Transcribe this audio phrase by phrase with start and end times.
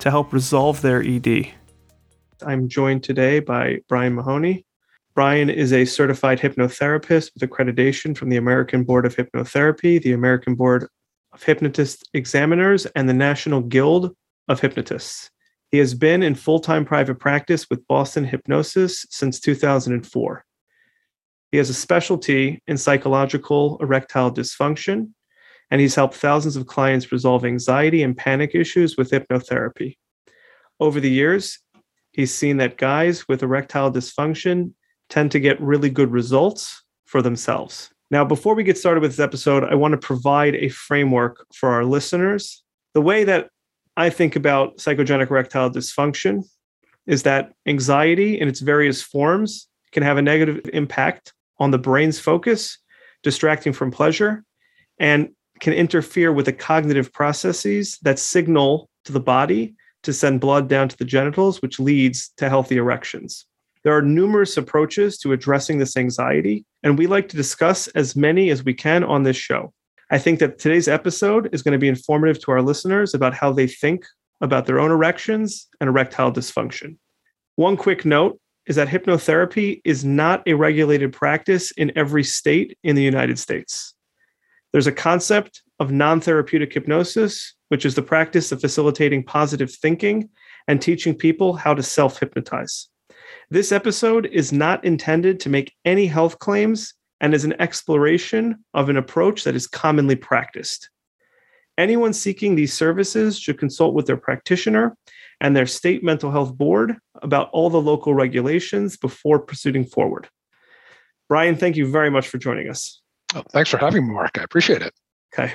[0.00, 1.52] to help resolve their ED.
[2.44, 4.64] I'm joined today by Brian Mahoney.
[5.14, 10.54] Brian is a certified hypnotherapist with accreditation from the American Board of Hypnotherapy, the American
[10.54, 10.88] Board
[11.32, 14.14] of Hypnotist Examiners, and the National Guild
[14.48, 15.30] of Hypnotists.
[15.70, 20.44] He has been in full time private practice with Boston Hypnosis since 2004.
[21.52, 25.10] He has a specialty in psychological erectile dysfunction
[25.70, 29.96] and he's helped thousands of clients resolve anxiety and panic issues with hypnotherapy.
[30.80, 31.58] Over the years,
[32.12, 34.72] he's seen that guys with erectile dysfunction
[35.08, 37.90] tend to get really good results for themselves.
[38.10, 41.70] Now, before we get started with this episode, I want to provide a framework for
[41.70, 42.64] our listeners.
[42.94, 43.50] The way that
[43.96, 46.44] I think about psychogenic erectile dysfunction
[47.06, 52.18] is that anxiety in its various forms can have a negative impact on the brain's
[52.18, 52.78] focus,
[53.22, 54.44] distracting from pleasure,
[54.98, 60.68] and can interfere with the cognitive processes that signal to the body to send blood
[60.68, 63.46] down to the genitals, which leads to healthy erections.
[63.84, 68.50] There are numerous approaches to addressing this anxiety, and we like to discuss as many
[68.50, 69.72] as we can on this show.
[70.10, 73.52] I think that today's episode is going to be informative to our listeners about how
[73.52, 74.04] they think
[74.40, 76.96] about their own erections and erectile dysfunction.
[77.56, 82.96] One quick note is that hypnotherapy is not a regulated practice in every state in
[82.96, 83.94] the United States.
[84.72, 90.28] There's a concept of non therapeutic hypnosis, which is the practice of facilitating positive thinking
[90.68, 92.88] and teaching people how to self hypnotize.
[93.50, 98.88] This episode is not intended to make any health claims and is an exploration of
[98.88, 100.88] an approach that is commonly practiced.
[101.76, 104.96] Anyone seeking these services should consult with their practitioner
[105.40, 110.28] and their state mental health board about all the local regulations before proceeding forward.
[111.28, 112.99] Brian, thank you very much for joining us.
[113.34, 114.38] Oh, thanks for having me, Mark.
[114.38, 114.92] I appreciate it.
[115.32, 115.52] Okay.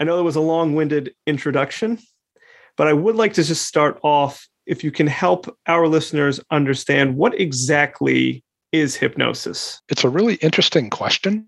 [0.00, 1.98] I know it was a long winded introduction,
[2.76, 7.16] but I would like to just start off if you can help our listeners understand
[7.16, 9.80] what exactly is hypnosis.
[9.88, 11.46] It's a really interesting question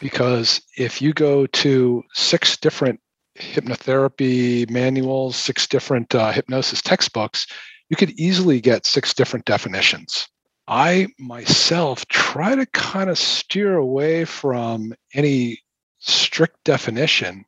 [0.00, 3.00] because if you go to six different
[3.38, 7.46] hypnotherapy manuals, six different uh, hypnosis textbooks,
[7.90, 10.28] you could easily get six different definitions.
[10.66, 15.60] I myself try to kind of steer away from any
[15.98, 17.44] strict definition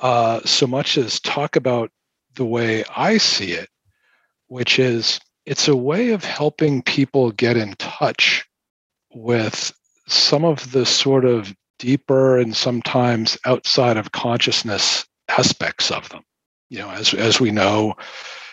[0.00, 1.90] uh, so much as talk about
[2.34, 3.68] the way I see it,
[4.48, 8.44] which is it's a way of helping people get in touch
[9.12, 9.72] with
[10.08, 16.22] some of the sort of deeper and sometimes outside of consciousness aspects of them.
[16.70, 17.94] You know, as as we know,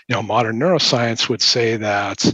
[0.07, 2.33] you know, modern neuroscience would say that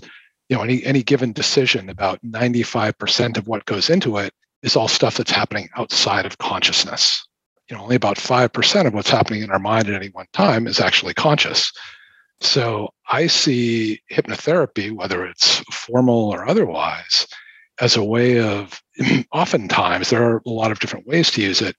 [0.49, 4.87] you know any any given decision about 95% of what goes into it is all
[4.87, 7.25] stuff that's happening outside of consciousness.
[7.69, 10.67] You know only about 5% of what's happening in our mind at any one time
[10.67, 11.71] is actually conscious.
[12.39, 17.27] So i see hypnotherapy whether it's formal or otherwise
[17.79, 18.81] as a way of
[19.31, 21.75] oftentimes there are a lot of different ways to use it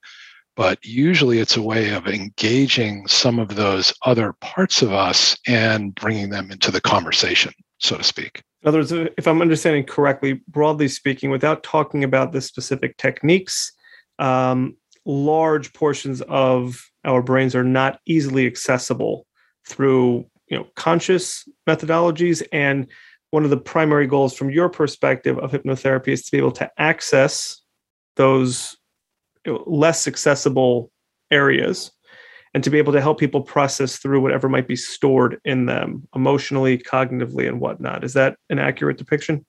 [0.55, 5.95] but usually it's a way of engaging some of those other parts of us and
[5.95, 10.41] bringing them into the conversation so to speak in other words, if I'm understanding correctly,
[10.47, 13.71] broadly speaking, without talking about the specific techniques,
[14.19, 14.75] um,
[15.05, 19.25] large portions of our brains are not easily accessible
[19.65, 22.45] through you know conscious methodologies.
[22.51, 22.87] And
[23.31, 26.69] one of the primary goals from your perspective of hypnotherapy is to be able to
[26.77, 27.61] access
[28.17, 28.75] those
[29.45, 30.91] less accessible
[31.31, 31.91] areas
[32.53, 36.07] and to be able to help people process through whatever might be stored in them
[36.15, 38.03] emotionally, cognitively, and whatnot.
[38.03, 39.45] Is that an accurate depiction?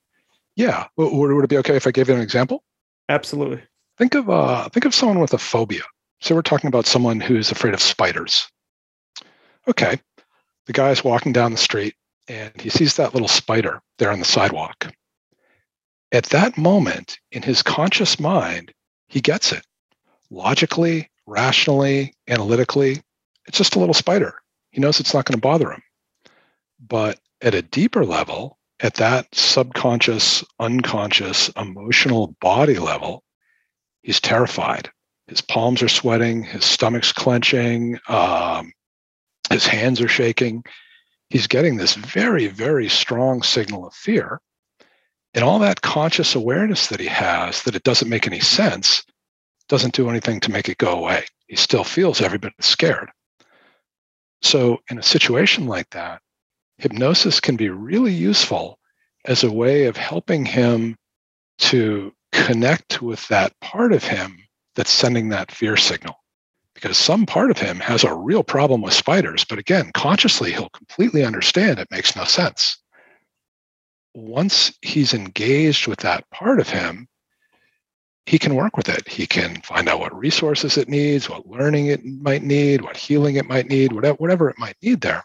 [0.57, 0.87] Yeah.
[0.97, 2.63] Would, it be okay if I gave you an example?
[3.09, 3.63] Absolutely.
[3.97, 5.83] Think of uh, think of someone with a phobia.
[6.21, 8.49] So we're talking about someone who's afraid of spiders.
[9.69, 9.99] Okay,
[10.67, 11.95] the guy's walking down the street
[12.29, 14.93] and he sees that little spider there on the sidewalk.
[16.13, 18.73] At that moment, in his conscious mind,
[19.09, 19.65] he gets it
[20.31, 23.01] logically, rationally, analytically,
[23.47, 24.35] it's just a little spider.
[24.71, 25.83] He knows it's not going to bother him.
[26.81, 33.23] But at a deeper level, at that subconscious, unconscious, emotional body level,
[34.03, 34.91] he's terrified.
[35.29, 38.73] His palms are sweating, his stomach's clenching, um,
[39.51, 40.65] his hands are shaking.
[41.29, 44.41] he's getting this very, very strong signal of fear.
[45.33, 49.05] And all that conscious awareness that he has that it doesn't make any sense
[49.71, 51.25] doesn't do anything to make it go away.
[51.47, 53.09] He still feels every bit scared.
[54.43, 56.21] So, in a situation like that,
[56.79, 58.79] hypnosis can be really useful
[59.27, 60.97] as a way of helping him
[61.59, 64.43] to connect with that part of him
[64.75, 66.17] that's sending that fear signal.
[66.75, 70.71] Because some part of him has a real problem with spiders, but again, consciously, he'll
[70.71, 72.79] completely understand it makes no sense.
[74.15, 77.07] Once he's engaged with that part of him,
[78.27, 79.09] he can work with it.
[79.09, 83.37] He can find out what resources it needs, what learning it might need, what healing
[83.37, 85.25] it might need, whatever, whatever it might need there.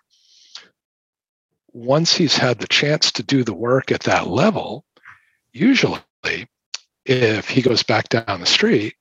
[1.74, 4.86] Once he's had the chance to do the work at that level,
[5.52, 6.00] usually
[7.06, 8.96] if he goes back down the street,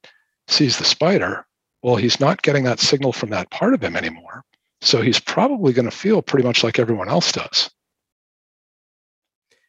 [0.49, 1.47] sees the spider,
[1.82, 4.44] well, he's not getting that signal from that part of him anymore.
[4.81, 7.70] So he's probably going to feel pretty much like everyone else does.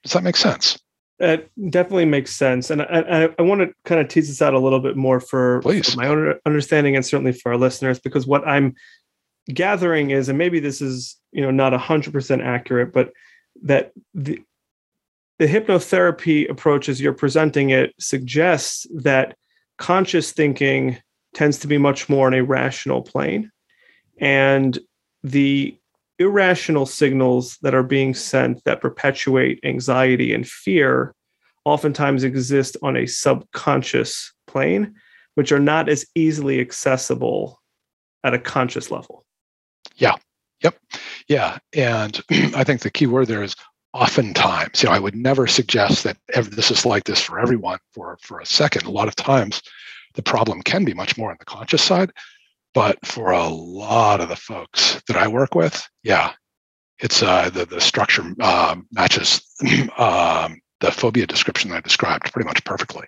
[0.04, 0.78] Does that make sense?
[1.20, 2.70] That definitely makes sense.
[2.70, 2.86] And I,
[3.26, 5.98] I, I want to kind of tease this out a little bit more for, for
[5.98, 8.76] my own understanding and certainly for our listeners, because what I'm
[9.54, 13.14] gathering is, and maybe this is, you know, not 100% accurate, but
[13.64, 14.42] that the,
[15.40, 19.38] the hypnotherapy approach as you're presenting it suggests that
[19.78, 20.98] conscious thinking
[21.34, 23.52] tends to be much more on a rational plane
[24.20, 24.80] and
[25.24, 25.78] the
[26.20, 31.14] irrational signals that are being sent that perpetuate anxiety and fear
[31.66, 34.96] oftentimes exist on a subconscious plane
[35.34, 37.62] which are not as easily accessible
[38.24, 39.26] at a conscious level.
[39.98, 40.16] Yeah.
[40.64, 40.78] Yep.
[41.28, 41.58] Yeah.
[41.74, 42.22] And
[42.56, 43.56] i think the key word there is
[43.94, 44.82] oftentimes.
[44.82, 48.18] You know i would never suggest that every, this is like this for everyone for
[48.22, 48.86] for a second.
[48.86, 49.62] A lot of times
[50.14, 52.12] the problem can be much more on the conscious side
[52.76, 56.34] but for a lot of the folks that i work with yeah
[57.00, 59.42] it's uh the, the structure uh, matches
[59.98, 63.06] um, the phobia description that i described pretty much perfectly.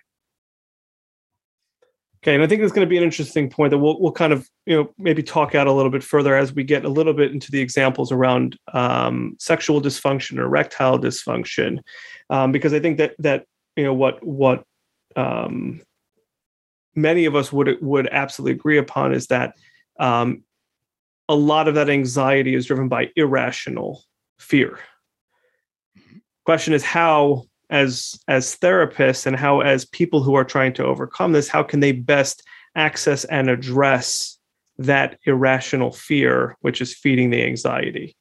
[2.24, 4.32] Okay, and I think it's going to be an interesting point that we'll we'll kind
[4.32, 7.12] of you know maybe talk out a little bit further as we get a little
[7.12, 11.78] bit into the examples around um, sexual dysfunction or erectile dysfunction,
[12.28, 13.44] um, because I think that that
[13.76, 14.64] you know what what
[15.14, 15.80] um,
[16.98, 19.56] many of us would would absolutely agree upon is that
[19.98, 20.42] um,
[21.28, 24.04] a lot of that anxiety is driven by irrational
[24.38, 24.78] fear.
[26.44, 31.32] Question is how as as therapists and how as people who are trying to overcome
[31.32, 32.42] this how can they best
[32.74, 34.38] access and address
[34.78, 38.16] that irrational fear which is feeding the anxiety?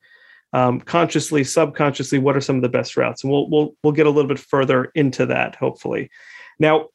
[0.54, 3.24] Um, consciously subconsciously what are some of the best routes?
[3.24, 6.10] And we'll we'll we'll get a little bit further into that hopefully.
[6.60, 6.88] Now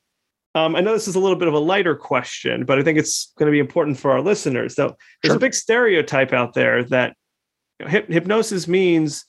[0.54, 2.98] um, I know this is a little bit of a lighter question, but I think
[2.98, 4.74] it's going to be important for our listeners.
[4.74, 5.36] So there's sure.
[5.36, 7.16] a big stereotype out there that
[7.86, 9.24] hip- hypnosis means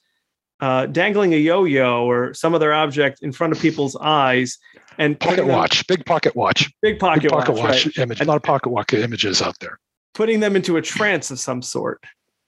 [0.59, 4.57] uh, dangling a yo-yo or some other object in front of people's eyes
[4.97, 7.97] and pocket watch, big pocket watch, big pocket, big pocket watch, watch right.
[7.97, 8.21] image.
[8.21, 9.79] A lot of pocket watch images out there.
[10.13, 12.03] Putting them into a trance of some sort.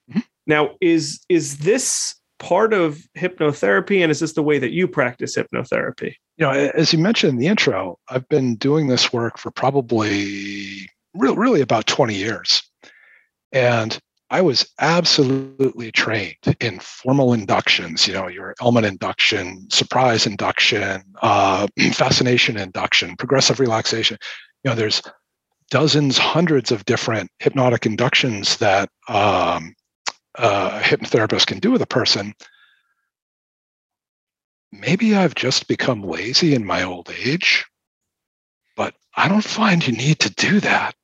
[0.09, 0.19] Mm-hmm.
[0.47, 5.35] Now, is is this part of hypnotherapy, and is this the way that you practice
[5.35, 6.15] hypnotherapy?
[6.37, 10.89] You know, as you mentioned in the intro, I've been doing this work for probably
[11.13, 12.61] really, really about twenty years,
[13.51, 13.97] and
[14.29, 21.67] I was absolutely trained in formal inductions, you know, your Elman induction, surprise induction, uh,
[21.93, 24.17] fascination induction, progressive relaxation.
[24.63, 25.01] You know, there's
[25.69, 29.75] dozens, hundreds of different hypnotic inductions that um,
[30.35, 32.33] a hypnotherapist can do with a person.
[34.71, 37.65] Maybe I've just become lazy in my old age,
[38.75, 40.95] but I don't find you need to do that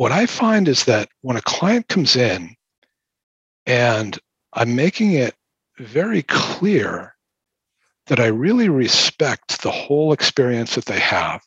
[0.00, 2.56] what I find is that when a client comes in
[3.66, 4.18] and
[4.54, 5.34] I'm making it
[5.78, 7.14] very clear
[8.06, 11.42] that I really respect the whole experience that they have,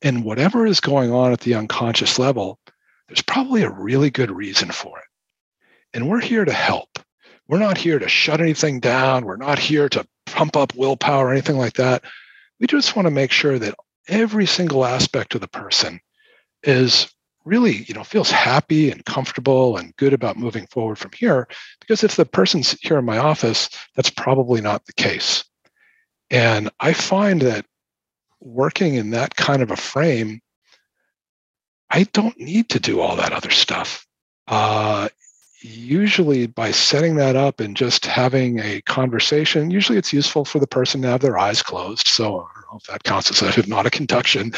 [0.00, 2.58] and whatever is going on at the unconscious level,
[3.06, 5.04] there's probably a really good reason for it.
[5.92, 6.88] And we're here to help.
[7.50, 9.24] We're not here to shut anything down.
[9.24, 12.04] We're not here to pump up willpower or anything like that.
[12.60, 13.74] We just want to make sure that
[14.06, 16.00] every single aspect of the person
[16.62, 17.12] is
[17.44, 21.48] really you know feels happy and comfortable and good about moving forward from here
[21.80, 25.44] because if the person's here in my office that's probably not the case
[26.30, 27.64] and i find that
[28.40, 30.38] working in that kind of a frame
[31.88, 34.06] i don't need to do all that other stuff
[34.48, 35.08] uh,
[35.62, 40.66] usually by setting that up and just having a conversation usually it's useful for the
[40.66, 43.50] person to have their eyes closed so I don't know if that counts as a
[43.50, 44.52] hypnotic induction.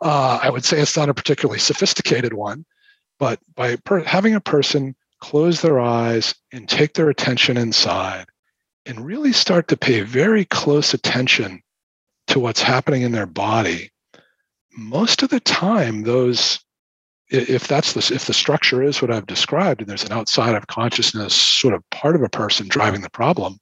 [0.00, 2.64] Uh, I would say it's not a particularly sophisticated one,
[3.18, 8.26] but by per- having a person close their eyes and take their attention inside
[8.84, 11.62] and really start to pay very close attention
[12.28, 13.90] to what's happening in their body,
[14.76, 16.60] most of the time, those
[17.28, 20.66] if that's the if the structure is what I've described, and there's an outside of
[20.68, 23.58] consciousness sort of part of a person driving the problem,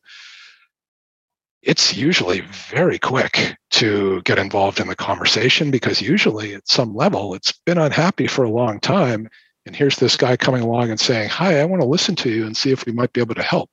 [1.65, 7.35] it's usually very quick to get involved in the conversation because usually at some level
[7.35, 9.29] it's been unhappy for a long time
[9.67, 12.47] and here's this guy coming along and saying hi i want to listen to you
[12.47, 13.71] and see if we might be able to help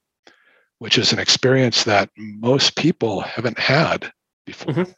[0.80, 4.12] which is an experience that most people haven't had
[4.46, 4.92] before mm-hmm.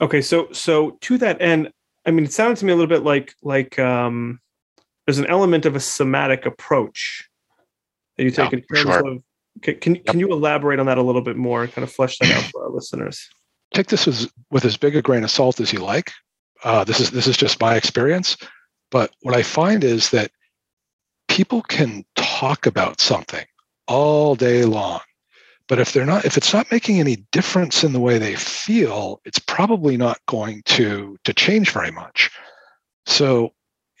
[0.00, 1.70] okay so so to that end
[2.06, 4.40] i mean it sounds to me a little bit like like um
[5.06, 7.28] there's an element of a somatic approach
[8.16, 9.08] that you take yeah, in terms sure.
[9.08, 9.22] of
[9.62, 10.06] can can, yep.
[10.06, 12.44] can you elaborate on that a little bit more and kind of flesh that out
[12.50, 13.28] for our listeners?
[13.74, 16.12] Take this with, with as big a grain of salt as you like.
[16.62, 18.36] Uh, this is this is just my experience,
[18.90, 20.30] but what I find is that
[21.28, 23.44] people can talk about something
[23.86, 25.00] all day long,
[25.68, 29.20] but if they're not if it's not making any difference in the way they feel,
[29.24, 32.30] it's probably not going to to change very much.
[33.06, 33.52] So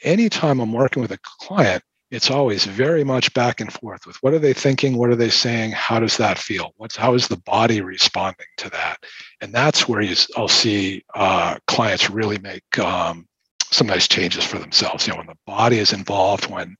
[0.02, 4.32] anytime I'm working with a client, it's always very much back and forth with what
[4.32, 6.72] are they thinking what are they saying how does that feel?
[6.76, 8.98] What's how is the body responding to that?
[9.40, 13.26] And that's where you, i'll see uh, clients really make um,
[13.72, 15.06] some nice changes for themselves.
[15.06, 16.76] You know when the body is involved when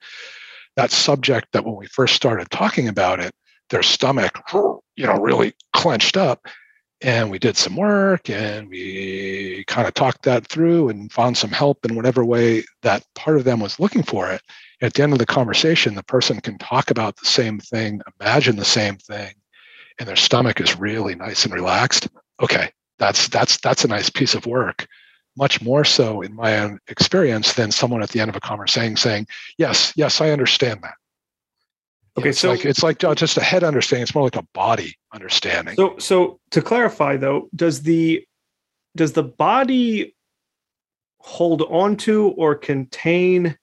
[0.76, 3.32] that subject that when we first started talking about it
[3.70, 4.38] their stomach
[4.96, 6.46] you know really clenched up
[7.02, 11.50] and we did some work and we kind of talked that through and found some
[11.50, 14.40] help in whatever way that part of them was looking for it
[14.80, 18.56] at the end of the conversation, the person can talk about the same thing, imagine
[18.56, 19.34] the same thing,
[19.98, 22.08] and their stomach is really nice and relaxed.
[22.42, 24.86] Okay, that's that's that's a nice piece of work.
[25.36, 28.96] Much more so in my own experience than someone at the end of a conversation
[28.96, 29.26] saying,
[29.58, 30.94] "Yes, yes, I understand that."
[32.18, 34.02] Okay, it's so like it's like uh, just a head understanding.
[34.02, 35.76] It's more like a body understanding.
[35.76, 38.24] So, so to clarify though, does the
[38.96, 40.14] does the body
[41.18, 43.56] hold on to or contain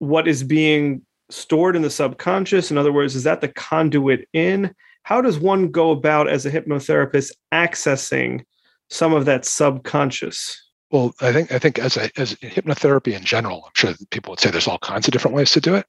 [0.00, 2.70] what is being stored in the subconscious?
[2.70, 4.74] In other words, is that the conduit in?
[5.04, 8.42] How does one go about as a hypnotherapist accessing
[8.90, 10.60] some of that subconscious?
[10.90, 14.40] Well, I think I think as a, as hypnotherapy in general, I'm sure people would
[14.40, 15.86] say there's all kinds of different ways to do it.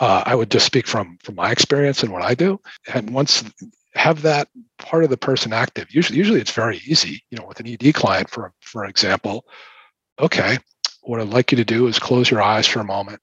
[0.00, 2.60] Uh, I would just speak from from my experience and what I do.
[2.92, 3.44] And once
[3.94, 7.22] have that part of the person active, usually usually it's very easy.
[7.30, 9.44] You know, with an ED client, for for example,
[10.18, 10.58] okay,
[11.02, 13.20] what I'd like you to do is close your eyes for a moment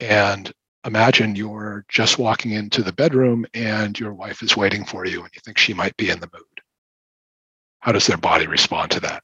[0.00, 0.52] and
[0.84, 5.30] imagine you're just walking into the bedroom and your wife is waiting for you and
[5.34, 6.42] you think she might be in the mood.
[7.80, 9.22] How does their body respond to that?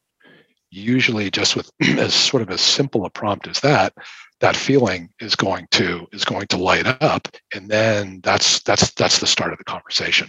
[0.70, 3.94] Usually just with as sort of as simple a prompt as that,
[4.45, 9.19] that feeling is going to is going to light up and then that's that's that's
[9.19, 10.29] the start of the conversation.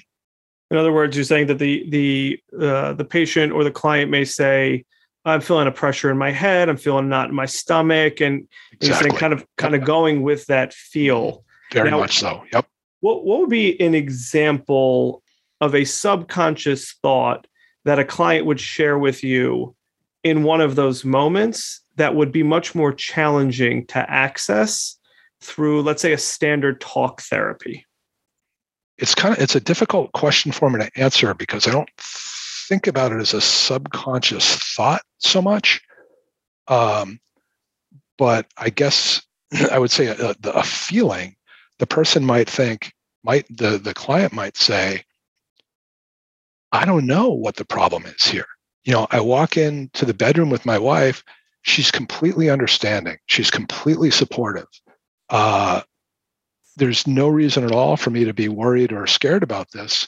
[0.72, 4.24] In other words, you're saying that the the uh, the patient or the client may
[4.24, 4.86] say,
[5.26, 6.70] I'm feeling a pressure in my head.
[6.70, 9.10] I'm feeling not in my stomach, and, exactly.
[9.10, 9.82] and kind of kind yep.
[9.82, 11.44] of going with that feel.
[11.74, 12.42] Very now, much so.
[12.54, 12.66] Yep.
[13.02, 15.24] What what would be an example
[15.60, 17.48] of a subconscious thought
[17.84, 19.76] that a client would share with you
[20.24, 24.98] in one of those moments that would be much more challenging to access
[25.42, 27.86] through, let's say, a standard talk therapy?
[28.98, 32.88] It's kind of it's a difficult question for me to answer because I don't think
[32.88, 35.82] about it as a subconscious thought so much.
[36.68, 37.20] Um,
[38.18, 39.22] but I guess
[39.72, 41.36] I would say a, a, feeling.
[41.78, 45.04] The person might think, might the the client might say,
[46.72, 48.48] I don't know what the problem is here.
[48.86, 51.24] You know, I walk into the bedroom with my wife.
[51.66, 53.18] She's completely understanding.
[53.26, 54.68] She's completely supportive.
[55.30, 55.82] Uh,
[56.78, 60.08] there's no reason at all for me to be worried or scared about this,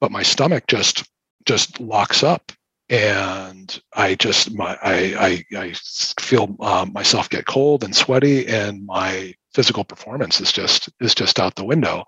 [0.00, 1.04] but my stomach just
[1.44, 2.52] just locks up
[2.88, 5.72] and I just my I I, I
[6.18, 11.38] feel um, myself get cold and sweaty, and my physical performance is just is just
[11.38, 12.04] out the window.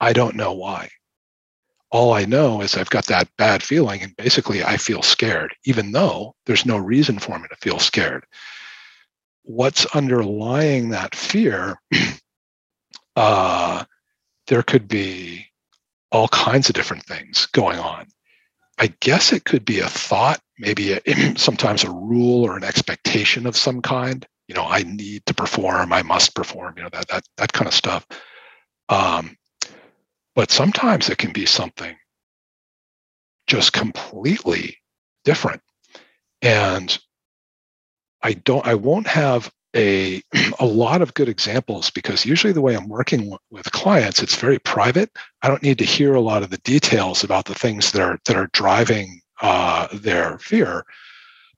[0.00, 0.88] I don't know why.
[1.90, 5.92] All I know is I've got that bad feeling, and basically I feel scared, even
[5.92, 8.24] though there's no reason for me to feel scared.
[9.42, 11.80] What's underlying that fear?
[13.16, 13.84] uh,
[14.48, 15.46] there could be
[16.10, 18.06] all kinds of different things going on
[18.78, 21.00] I guess it could be a thought, maybe a,
[21.36, 24.26] sometimes a rule or an expectation of some kind.
[24.48, 26.74] You know, I need to perform, I must perform.
[26.76, 28.06] You know that that that kind of stuff.
[28.88, 29.36] Um,
[30.36, 31.96] but sometimes it can be something
[33.48, 34.78] just completely
[35.24, 35.62] different,
[36.42, 36.96] and
[38.22, 38.66] I don't.
[38.66, 40.22] I won't have a
[40.60, 44.58] a lot of good examples because usually the way I'm working with clients, it's very
[44.58, 45.10] private.
[45.42, 48.18] I don't need to hear a lot of the details about the things that are
[48.26, 50.84] that are driving uh, their fear,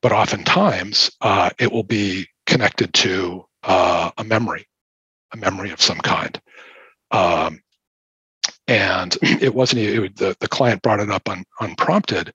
[0.02, 4.66] but oftentimes uh, it will be connected to uh, a memory,
[5.32, 6.40] a memory of some kind.
[7.10, 7.60] Um,
[8.68, 12.32] and it wasn't it, the, the client brought it up un, unprompted,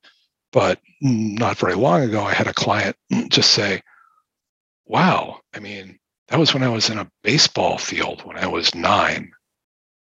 [0.52, 2.98] but not very long ago, I had a client
[3.30, 3.82] just say,
[4.86, 8.76] wow, I mean, that was when I was in a baseball field when I was
[8.76, 9.32] nine.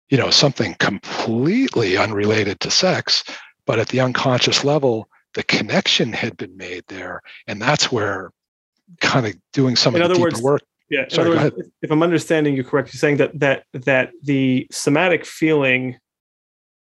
[0.09, 3.23] You know, something completely unrelated to sex,
[3.65, 7.21] but at the unconscious level, the connection had been made there.
[7.45, 8.31] And that's where
[9.01, 10.61] kind of doing some in of the deeper words, work.
[10.89, 11.05] Yeah.
[11.09, 15.97] Sorry, words, if I'm understanding you correctly, you're saying that that that the somatic feeling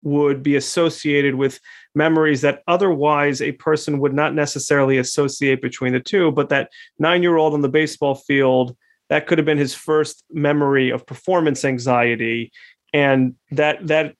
[0.03, 1.59] would be associated with
[1.95, 6.31] memories that otherwise a person would not necessarily associate between the two.
[6.31, 6.69] But that
[6.99, 8.75] nine year old on the baseball field,
[9.09, 12.51] that could have been his first memory of performance anxiety.
[12.93, 14.15] And that that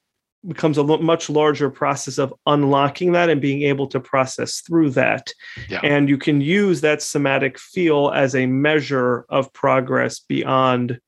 [0.45, 5.31] becomes a much larger process of unlocking that and being able to process through that.
[5.69, 5.79] Yeah.
[5.83, 10.99] And you can use that somatic feel as a measure of progress beyond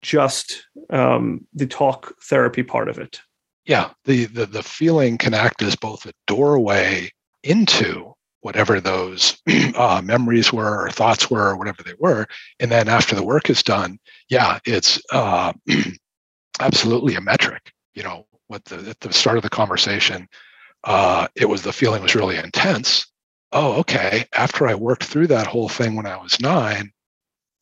[0.00, 3.20] just um, the talk therapy part of it
[3.68, 7.12] yeah, the, the the feeling can act as both a doorway
[7.44, 9.40] into whatever those
[9.76, 12.26] uh, memories were or thoughts were or whatever they were.
[12.60, 13.98] And then after the work is done
[14.30, 15.52] yeah it's uh,
[16.60, 17.72] absolutely a metric.
[17.94, 20.26] You know what the, at the start of the conversation
[20.84, 23.06] uh, it was the feeling was really intense.
[23.52, 26.90] Oh okay after i worked through that whole thing when i was nine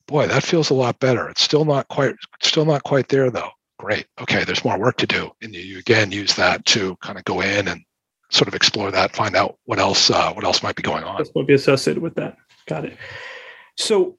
[0.06, 1.28] boy that feels a lot better.
[1.28, 4.06] It's still not quite still not quite there though great.
[4.21, 5.30] Okay there's more work to do.
[5.42, 7.83] And you, again use that to kind of go in and
[8.30, 11.25] sort of explore that find out what else uh, what else might be going on.
[11.33, 12.37] What be associated with that.
[12.66, 12.97] Got it.
[13.76, 14.18] So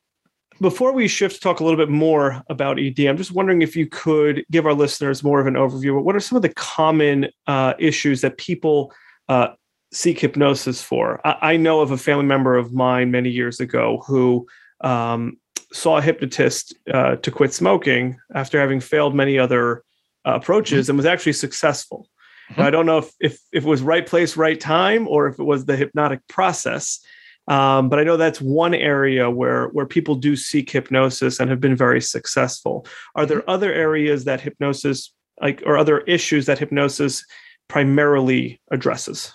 [0.61, 3.75] before we shift to talk a little bit more about ed i'm just wondering if
[3.75, 7.27] you could give our listeners more of an overview what are some of the common
[7.45, 8.91] uh, issues that people
[9.29, 9.49] uh,
[9.91, 11.25] seek hypnosis for?
[11.25, 14.47] I, I, know of a family member of mine many years ago who
[14.81, 15.37] um,
[15.73, 19.83] saw a hypnotist uh, to quit smoking after having failed many other
[20.25, 20.91] uh, approaches mm-hmm.
[20.91, 22.07] and was actually successful.
[22.51, 22.61] Mm-hmm.
[22.61, 25.43] I don't know if, if, if it was right place, right time, or if it
[25.43, 26.99] was the hypnotic process.
[27.47, 31.61] Um, but I know that's one area where where people do seek hypnosis and have
[31.61, 32.85] been very successful.
[33.15, 33.49] Are there mm-hmm.
[33.49, 37.25] other areas that hypnosis, like, or other issues that hypnosis
[37.67, 39.31] primarily addresses?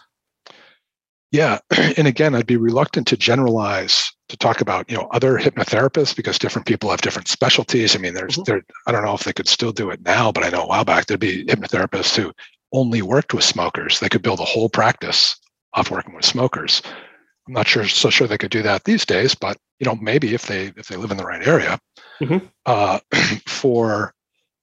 [1.32, 1.58] Yeah,
[1.96, 6.38] and again, I'd be reluctant to generalize to talk about you know other hypnotherapists because
[6.38, 7.96] different people have different specialties.
[7.96, 8.44] I mean, there's mm-hmm.
[8.44, 10.66] there I don't know if they could still do it now, but I know a
[10.66, 12.32] while back there'd be hypnotherapists who
[12.72, 13.98] only worked with smokers.
[13.98, 15.36] They could build a whole practice
[15.74, 16.82] off working with smokers.
[17.48, 20.34] I'm not sure so sure they could do that these days, but you know maybe
[20.34, 21.78] if they if they live in the right area.
[22.20, 22.46] Mm-hmm.
[22.66, 23.00] Uh,
[23.48, 24.12] for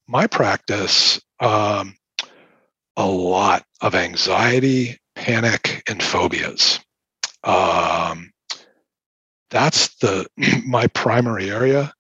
[0.08, 1.96] my practice, um,
[2.96, 6.80] a lot of anxiety panic, and phobias.
[7.44, 8.32] Um,
[9.50, 10.26] that's the
[10.66, 11.94] my primary area.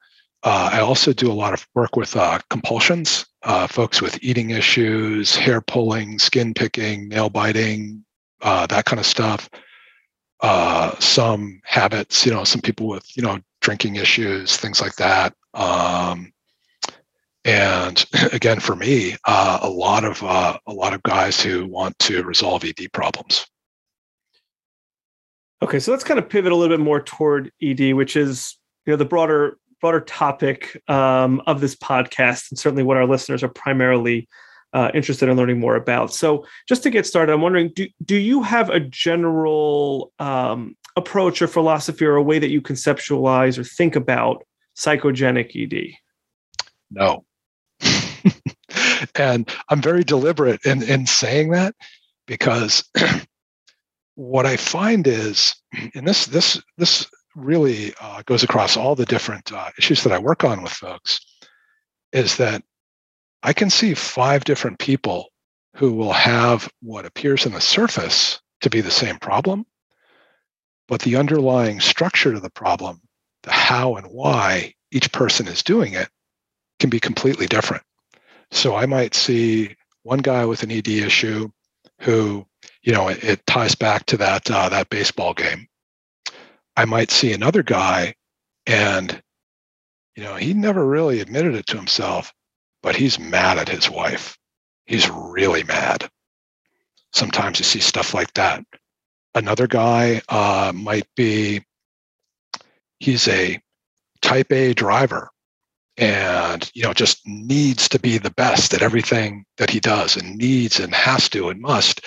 [0.43, 4.51] Uh, I also do a lot of work with uh, compulsions, uh, folks with eating
[4.51, 8.05] issues, hair pulling, skin picking, nail biting,
[8.41, 9.49] uh, that kind of stuff.
[10.39, 15.34] Uh, some habits, you know, some people with you know drinking issues, things like that.
[15.53, 16.32] Um,
[17.49, 21.97] and again for me uh, a lot of uh, a lot of guys who want
[21.99, 23.45] to resolve ed problems.
[25.62, 28.93] Okay so let's kind of pivot a little bit more toward ed which is you
[28.93, 33.49] know the broader broader topic um, of this podcast and certainly what our listeners are
[33.49, 34.27] primarily
[34.73, 36.13] uh, interested in learning more about.
[36.13, 41.41] So just to get started i'm wondering do, do you have a general um, approach
[41.41, 44.45] or philosophy or a way that you conceptualize or think about
[44.77, 45.95] psychogenic ed
[46.91, 47.23] no
[49.15, 51.75] and I'm very deliberate in, in saying that
[52.27, 52.84] because
[54.15, 55.55] what I find is,
[55.95, 60.19] and this this this really uh, goes across all the different uh, issues that I
[60.19, 61.19] work on with folks,
[62.12, 62.63] is that
[63.43, 65.29] I can see five different people
[65.75, 69.65] who will have what appears on the surface to be the same problem,
[70.88, 72.99] but the underlying structure to the problem,
[73.43, 76.10] the how and why each person is doing it,
[76.79, 77.84] can be completely different.
[78.51, 81.49] So I might see one guy with an ED issue
[81.99, 82.45] who,
[82.81, 85.67] you know, it, it ties back to that uh, that baseball game.
[86.75, 88.15] I might see another guy,
[88.65, 89.21] and
[90.15, 92.33] you know, he never really admitted it to himself,
[92.81, 94.38] but he's mad at his wife.
[94.85, 96.09] He's really mad.
[97.13, 98.63] Sometimes you see stuff like that.
[99.35, 101.63] Another guy uh, might be
[102.99, 103.62] he's a
[104.21, 105.29] type A driver
[105.99, 110.38] and you know just needs to be the best at everything that he does and
[110.38, 112.03] needs and has to and must.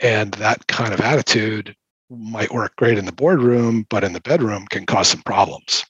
[0.00, 1.76] And that kind of attitude
[2.10, 5.84] might work great in the boardroom but in the bedroom can cause some problems.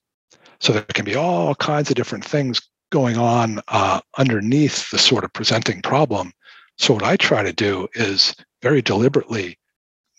[0.59, 5.25] So there can be all kinds of different things going on uh, underneath the sort
[5.25, 6.33] of presenting problem.
[6.79, 9.59] So what i try to do is very deliberately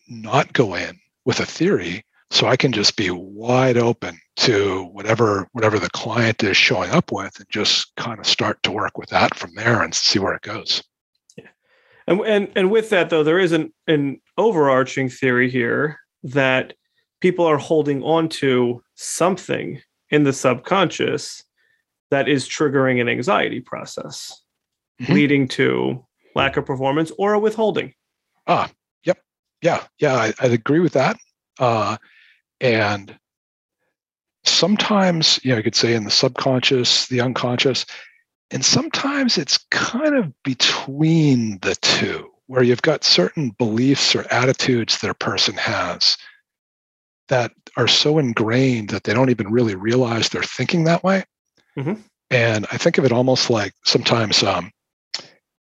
[0.08, 5.48] not go in with a theory so I can just be wide open to whatever
[5.54, 9.10] whatever the client is showing up with and just kind of start to work with
[9.10, 10.84] that from there and see where it goes.
[11.38, 11.48] Yeah.
[12.06, 16.74] And and and with that though, there is an, an overarching theory here that
[17.22, 21.44] people are holding on to something in the subconscious
[22.12, 24.42] that is triggering an anxiety process,
[25.02, 25.14] mm-hmm.
[25.14, 27.94] leading to lack of performance or a withholding.
[28.46, 28.70] Ah,
[29.04, 29.20] yep.
[29.62, 31.18] Yeah, yeah, I, would agree with that.
[31.60, 31.98] Uh,
[32.62, 33.18] and
[34.44, 37.86] sometimes, you know, I could say in the subconscious, the unconscious,
[38.52, 45.00] and sometimes it's kind of between the two, where you've got certain beliefs or attitudes
[45.00, 46.18] that a person has
[47.28, 51.26] that are so ingrained that they don't even really realize they're thinking that way.
[51.78, 52.02] Mm-hmm.
[52.32, 54.72] And I think of it almost like sometimes um,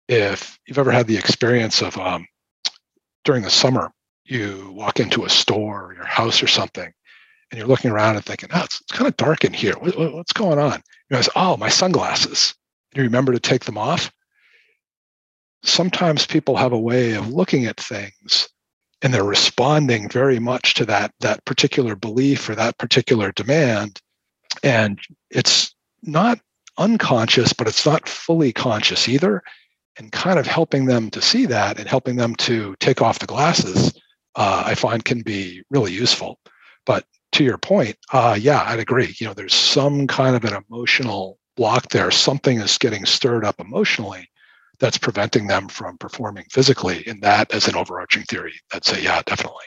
[0.07, 2.25] if you've ever had the experience of um,
[3.23, 3.92] during the summer,
[4.25, 6.91] you walk into a store or your house or something
[7.53, 9.73] and you're looking around and thinking, oh, it's, it's kind of dark in here.
[9.73, 10.73] What, what, what's going on?
[10.73, 10.81] You
[11.11, 12.55] realize, oh, my sunglasses.
[12.91, 14.11] And you remember to take them off.
[15.63, 18.49] Sometimes people have a way of looking at things
[19.01, 24.01] and they're responding very much to that, that particular belief or that particular demand.
[24.63, 26.39] And it's not
[26.77, 29.43] unconscious, but it's not fully conscious either.
[29.97, 33.27] And kind of helping them to see that and helping them to take off the
[33.27, 33.93] glasses
[34.35, 36.39] uh, I find can be really useful.
[36.85, 39.15] But to your point, uh, yeah, I'd agree.
[39.17, 42.11] You know, there's some kind of an emotional block there.
[42.11, 44.29] Something is getting stirred up emotionally
[44.79, 47.03] that's preventing them from performing physically.
[47.07, 49.65] And that, as an overarching theory, I'd say, yeah, definitely.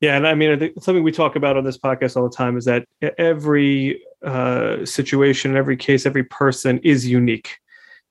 [0.00, 2.34] Yeah, and I mean, I think something we talk about on this podcast all the
[2.34, 2.84] time is that
[3.16, 7.58] every uh, situation, every case, every person is unique.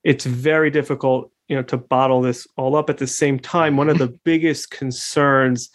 [0.04, 2.90] It's very difficult you know to bottle this all up.
[2.90, 5.70] At the same time one of the biggest concerns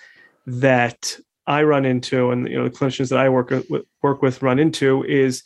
[0.46, 1.16] that
[1.46, 4.58] i run into and you know the clinicians that i work with work with run
[4.58, 5.44] into is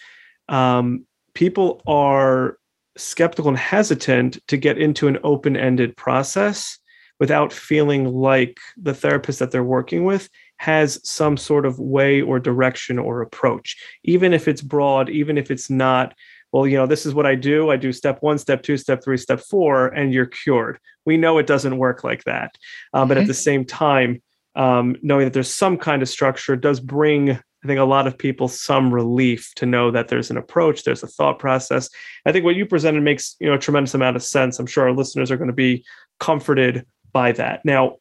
[0.49, 2.57] um, people are
[2.95, 6.77] skeptical and hesitant to get into an open-ended process
[7.19, 12.39] without feeling like the therapist that they're working with has some sort of way or
[12.39, 13.75] direction or approach.
[14.03, 16.13] Even if it's broad even if it's not
[16.53, 17.71] well, you know, this is what I do.
[17.71, 20.77] I do step one, step two, step three, step four, and you're cured.
[21.03, 22.55] We know it doesn't work like that.
[22.93, 23.23] Um, but mm-hmm.
[23.23, 24.21] at the same time,
[24.55, 28.19] um, knowing that there's some kind of structure does bring, I think, a lot of
[28.19, 31.89] people some relief to know that there's an approach, there's a thought process.
[32.23, 34.59] I think what you presented makes, you know, a tremendous amount of sense.
[34.59, 35.83] I'm sure our listeners are going to be
[36.19, 37.65] comforted by that.
[37.65, 37.95] Now,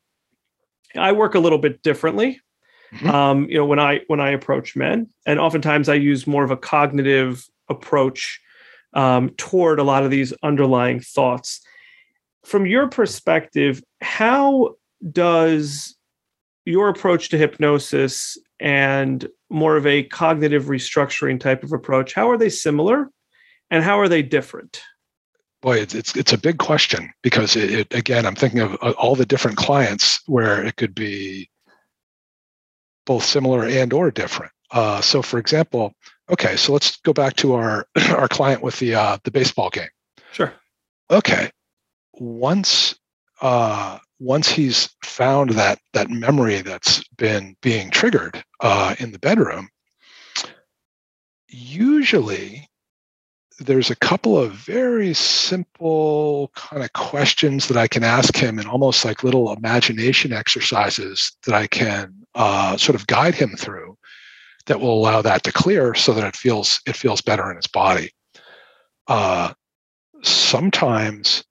[0.94, 2.38] I work a little bit differently.
[2.92, 3.08] Mm-hmm.
[3.08, 6.50] Um, you know, when I when I approach men, and oftentimes I use more of
[6.50, 8.40] a cognitive approach
[8.94, 11.60] um, toward a lot of these underlying thoughts.
[12.44, 14.74] From your perspective, how
[15.10, 15.96] does
[16.64, 22.38] your approach to hypnosis and more of a cognitive restructuring type of approach how are
[22.38, 23.10] they similar
[23.70, 24.82] and how are they different
[25.60, 28.92] boy it's it's, it's a big question because it, it, again i'm thinking of uh,
[28.98, 31.48] all the different clients where it could be
[33.04, 35.92] both similar and or different uh, so for example
[36.32, 39.90] Okay, so let's go back to our our client with the uh, the baseball game.
[40.32, 40.52] Sure.
[41.10, 41.50] Okay.
[42.14, 42.94] Once
[43.42, 49.68] uh, once he's found that that memory that's been being triggered uh, in the bedroom,
[51.48, 52.68] usually
[53.58, 58.66] there's a couple of very simple kind of questions that I can ask him, and
[58.66, 63.98] almost like little imagination exercises that I can uh, sort of guide him through
[64.66, 67.66] that will allow that to clear so that it feels it feels better in his
[67.66, 68.10] body.
[69.06, 69.52] Uh,
[70.22, 71.44] sometimes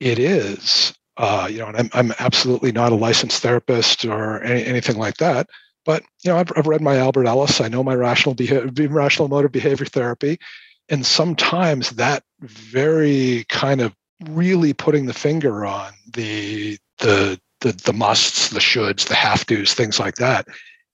[0.00, 4.64] it is, uh, you know, and I'm, I'm absolutely not a licensed therapist or any,
[4.64, 5.48] anything like that.
[5.84, 7.60] But you know, I've, I've read my Albert Ellis.
[7.60, 10.38] I know my rational behavior, rational emotive behavior therapy,
[10.88, 13.94] and sometimes that very kind of
[14.30, 19.72] really putting the finger on the the the, the musts, the shoulds, the have tos,
[19.72, 20.48] things like that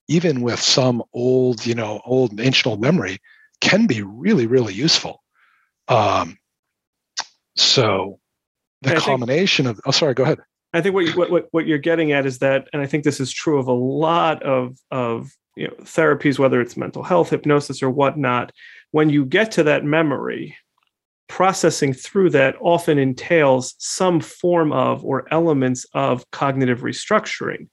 [0.09, 3.19] even with some old, you know, old ancient old memory,
[3.61, 5.23] can be really, really useful.
[5.87, 6.39] Um,
[7.57, 8.19] so
[8.83, 10.39] the I combination think, of oh sorry, go ahead.
[10.73, 13.21] I think what, you, what what you're getting at is that, and I think this
[13.21, 17.83] is true of a lot of of you know therapies, whether it's mental health, hypnosis,
[17.83, 18.53] or whatnot.
[18.91, 20.57] When you get to that memory,
[21.29, 27.69] processing through that often entails some form of or elements of cognitive restructuring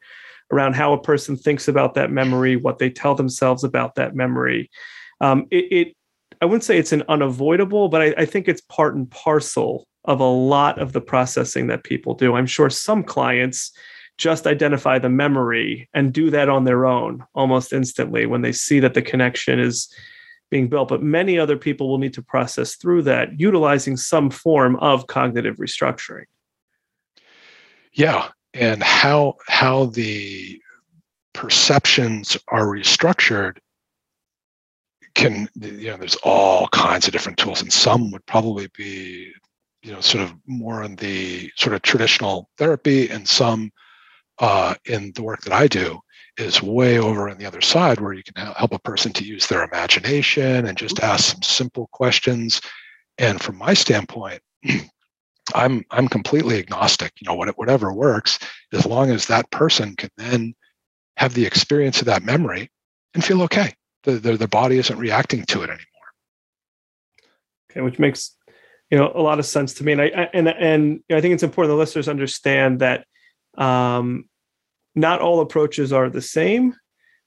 [0.51, 4.69] around how a person thinks about that memory, what they tell themselves about that memory.
[5.21, 5.95] Um, it, it,
[6.41, 10.19] I wouldn't say it's an unavoidable, but I, I think it's part and parcel of
[10.19, 12.35] a lot of the processing that people do.
[12.35, 13.71] I'm sure some clients
[14.17, 18.79] just identify the memory and do that on their own almost instantly when they see
[18.79, 19.93] that the connection is
[20.49, 20.89] being built.
[20.89, 25.57] But many other people will need to process through that utilizing some form of cognitive
[25.57, 26.25] restructuring.
[27.91, 28.29] Yeah.
[28.55, 30.59] And how how the
[31.33, 33.57] perceptions are restructured
[35.13, 39.31] can you know there's all kinds of different tools and some would probably be
[39.83, 43.71] you know sort of more in the sort of traditional therapy and some
[44.39, 45.99] uh, in the work that i do
[46.37, 49.47] is way over on the other side where you can help a person to use
[49.47, 52.61] their imagination and just ask some simple questions.
[53.17, 54.41] And from my standpoint
[55.53, 58.39] i'm i'm completely agnostic you know whatever works
[58.73, 60.55] as long as that person can then
[61.17, 62.69] have the experience of that memory
[63.13, 63.73] and feel okay.
[64.03, 65.79] The, the, body isn't reacting to it anymore.
[67.71, 68.35] Okay which makes
[68.91, 69.93] you know a lot of sense to me.
[69.93, 73.05] And i, I and and i think it's important the listeners understand that
[73.57, 74.29] um,
[74.93, 76.75] not all approaches are the same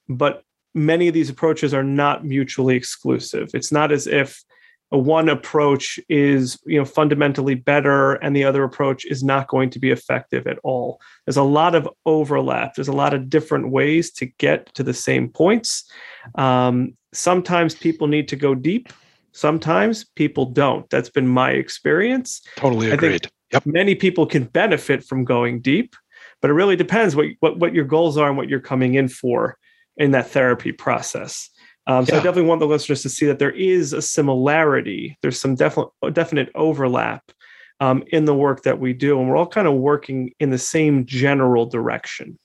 [0.09, 3.51] but many of these approaches are not mutually exclusive.
[3.53, 4.43] It's not as if
[4.91, 9.79] one approach is you know fundamentally better and the other approach is not going to
[9.79, 14.11] be effective at all there's a lot of overlap there's a lot of different ways
[14.11, 15.91] to get to the same points
[16.37, 18.91] um, sometimes people need to go deep
[19.39, 20.91] Sometimes people don't.
[20.91, 22.43] That's been my experience.
[22.57, 23.31] Totally agreed.
[23.53, 23.65] yep.
[23.65, 25.95] Many people can benefit from going deep,
[26.41, 29.07] but it really depends what, what, what your goals are and what you're coming in
[29.07, 29.57] for
[29.97, 31.51] in that therapy process.
[31.89, 32.21] Um, so yeah.
[32.21, 35.17] I definitely want the listeners to see that there is a similarity.
[35.23, 37.33] There's some definite definite overlap
[37.81, 40.59] um, in the work that we do, and we're all kind of working in the
[40.59, 42.39] same general direction.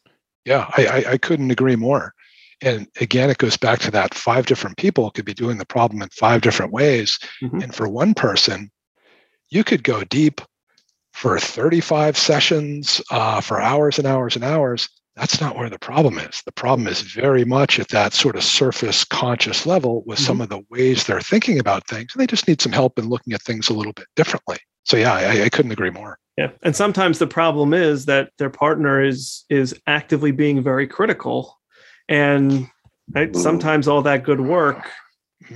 [0.45, 2.13] Yeah, I, I, I couldn't agree more
[2.63, 6.01] and again it goes back to that five different people could be doing the problem
[6.01, 7.59] in five different ways mm-hmm.
[7.59, 8.71] and for one person
[9.49, 10.41] you could go deep
[11.11, 16.17] for 35 sessions uh, for hours and hours and hours that's not where the problem
[16.17, 16.41] is.
[16.45, 20.25] The problem is very much at that sort of surface conscious level with mm-hmm.
[20.25, 23.09] some of the ways they're thinking about things and they just need some help in
[23.09, 24.57] looking at things a little bit differently.
[24.83, 26.17] So yeah I, I couldn't agree more.
[26.37, 31.59] Yeah and sometimes the problem is that their partner is is actively being very critical
[32.09, 32.67] and
[33.13, 34.89] right, sometimes all that good work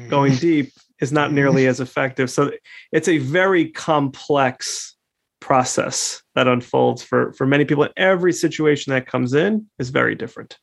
[0.10, 2.30] going deep is not nearly as effective.
[2.30, 2.52] So
[2.92, 4.97] it's a very complex
[5.40, 7.88] process that unfolds for for many people.
[7.98, 10.58] Every situation that comes in is very different.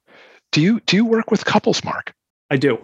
[0.52, 2.14] Do you do you work with couples, Mark?
[2.50, 2.78] I do.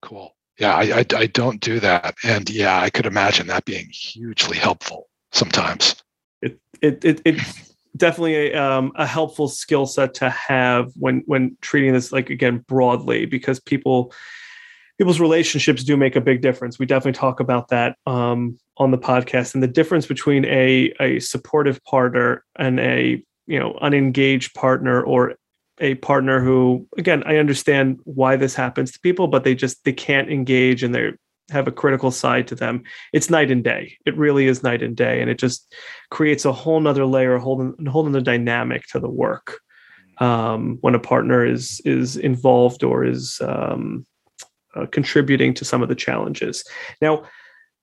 [0.00, 0.34] Cool.
[0.58, 4.58] Yeah, I, I, I don't do that, and yeah, I could imagine that being hugely
[4.58, 5.96] helpful sometimes.
[6.40, 7.40] It it it, it
[7.96, 12.64] definitely a, um, a helpful skill set to have when when treating this like again
[12.68, 14.12] broadly because people
[14.98, 16.78] people's relationships do make a big difference.
[16.78, 19.54] We definitely talk about that um, on the podcast.
[19.54, 25.34] And the difference between a a supportive partner and a you know unengaged partner or
[25.78, 29.92] a partner who again i understand why this happens to people but they just they
[29.92, 31.16] can't engage and they're
[31.52, 32.82] have a critical side to them.
[33.12, 33.96] It's night and day.
[34.06, 35.20] It really is night and day.
[35.20, 35.74] And it just
[36.10, 39.60] creates a whole nother layer a whole, a whole dynamic to the work
[40.18, 44.06] um, when a partner is is involved or is um,
[44.74, 46.64] uh, contributing to some of the challenges.
[47.00, 47.24] Now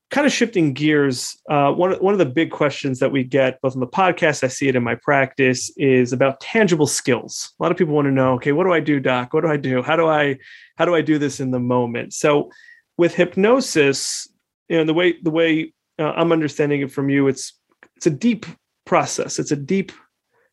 [0.09, 3.75] kind of shifting gears uh, one, one of the big questions that we get both
[3.75, 7.53] on the podcast i see it in my practice is about tangible skills.
[7.59, 9.33] A lot of people want to know okay what do i do doc?
[9.33, 9.81] What do i do?
[9.81, 10.37] How do i
[10.77, 12.13] how do i do this in the moment?
[12.13, 12.51] So
[12.97, 14.27] with hypnosis,
[14.67, 17.53] you know, the way the way uh, I'm understanding it from you, it's
[17.95, 18.45] it's a deep
[18.85, 19.39] process.
[19.39, 19.91] It's a deep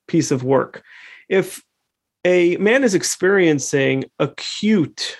[0.08, 0.82] piece of work.
[1.28, 1.62] If
[2.24, 5.16] a man is experiencing acute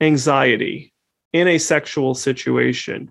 [0.00, 0.92] anxiety
[1.32, 3.10] in a sexual situation,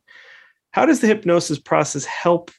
[0.72, 2.52] how does the hypnosis process help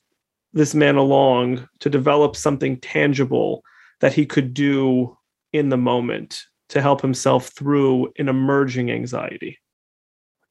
[0.53, 3.63] this man along to develop something tangible
[4.01, 5.17] that he could do
[5.53, 9.59] in the moment to help himself through an emerging anxiety?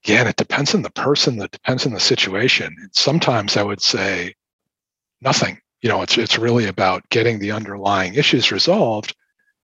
[0.03, 2.75] again, it depends on the person, it depends on the situation.
[2.91, 4.35] Sometimes I would say
[5.21, 5.59] nothing.
[5.81, 9.15] You know, it's it's really about getting the underlying issues resolved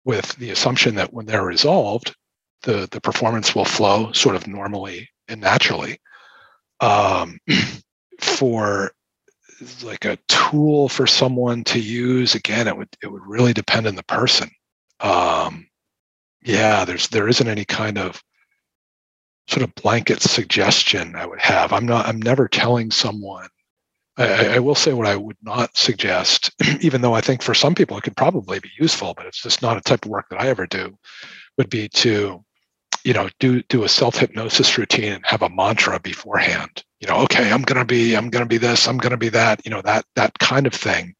[0.05, 2.15] with the assumption that when they're resolved,
[2.63, 5.99] the the performance will flow sort of normally and naturally.
[6.81, 7.39] Um,
[8.19, 8.91] for
[9.83, 13.95] like a tool for someone to use again it would it would really depend on
[13.95, 14.49] the person
[15.01, 15.67] um,
[16.43, 18.21] yeah there's there isn't any kind of
[19.47, 23.47] sort of blanket suggestion i would have i'm not i'm never telling someone
[24.17, 27.75] I, I will say what i would not suggest even though i think for some
[27.75, 30.41] people it could probably be useful but it's just not a type of work that
[30.41, 30.95] i ever do
[31.57, 32.43] would be to
[33.09, 36.83] you know do do a self hypnosis routine and have a mantra beforehand.
[36.99, 39.17] You know okay i'm going to be i'm going to be this i'm going to
[39.17, 41.15] be that you know that that kind of thing.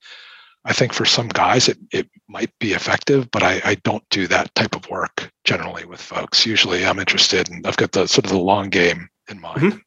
[0.66, 4.28] I think for some guys it, it might be effective but I, I don't do
[4.28, 6.46] that type of work generally with folks.
[6.46, 9.62] Usually i'm interested and i've got the sort of the long game in mind.
[9.62, 9.78] Mm-hmm.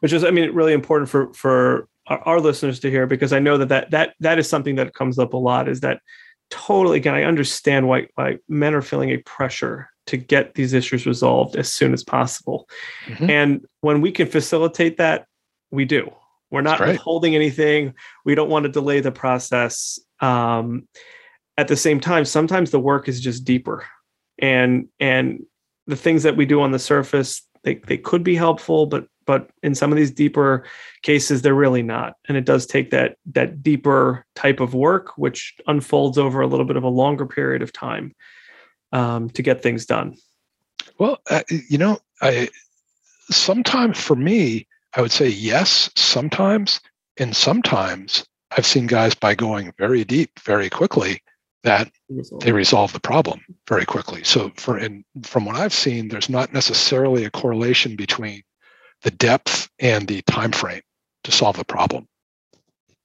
[0.00, 3.38] which is i mean really important for for our, our listeners to hear because i
[3.38, 6.00] know that that that that is something that comes up a lot is that
[6.48, 11.06] totally again i understand why why men are feeling a pressure to get these issues
[11.06, 12.68] resolved as soon as possible.
[13.06, 13.30] Mm-hmm.
[13.30, 15.26] And when we can facilitate that,
[15.70, 16.12] we do.
[16.50, 17.94] We're not withholding anything.
[18.24, 20.00] We don't want to delay the process.
[20.18, 20.88] Um,
[21.56, 23.86] at the same time, sometimes the work is just deeper,
[24.38, 25.44] and and
[25.86, 29.50] the things that we do on the surface they they could be helpful, but but
[29.62, 30.64] in some of these deeper
[31.02, 32.14] cases, they're really not.
[32.26, 36.66] And it does take that that deeper type of work, which unfolds over a little
[36.66, 38.12] bit of a longer period of time
[38.92, 40.16] um, to get things done?
[40.98, 42.48] Well, uh, you know, I
[43.30, 46.80] sometimes for me, I would say yes, sometimes,
[47.18, 51.22] and sometimes I've seen guys by going very deep very quickly
[51.62, 51.90] that
[52.40, 54.24] they resolve the problem very quickly.
[54.24, 58.42] So for in from what I've seen, there's not necessarily a correlation between
[59.02, 60.82] the depth and the time frame
[61.24, 62.08] to solve the problem.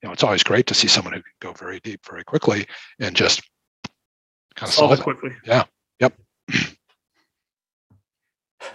[0.02, 2.68] You know, it's always great to see someone who can go very deep very quickly
[3.00, 3.42] and just
[4.56, 5.32] kind of solve, solve it quickly.
[5.46, 5.66] Yeah.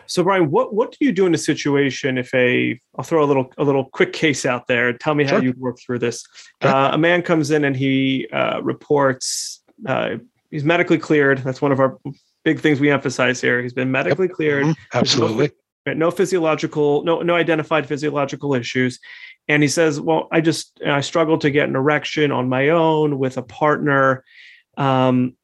[0.06, 3.26] So Brian, what what do you do in a situation if a I'll throw a
[3.26, 4.92] little a little quick case out there.
[4.92, 5.38] Tell me sure.
[5.38, 6.24] how you work through this.
[6.60, 10.16] Uh, a man comes in and he uh, reports uh,
[10.50, 11.38] he's medically cleared.
[11.38, 11.98] That's one of our
[12.44, 13.62] big things we emphasize here.
[13.62, 14.36] He's been medically yep.
[14.36, 14.64] cleared.
[14.64, 14.98] Mm-hmm.
[14.98, 15.50] Absolutely.
[15.86, 18.98] No, no physiological, no no identified physiological issues.
[19.48, 23.18] And he says, "Well, I just I struggle to get an erection on my own
[23.18, 24.24] with a partner."
[24.76, 25.36] Um,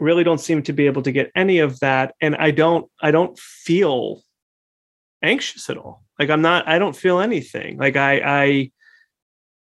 [0.00, 3.10] really don't seem to be able to get any of that and i don't i
[3.10, 4.22] don't feel
[5.24, 6.04] anxious at all.
[6.18, 7.78] Like i'm not i don't feel anything.
[7.78, 8.70] Like i i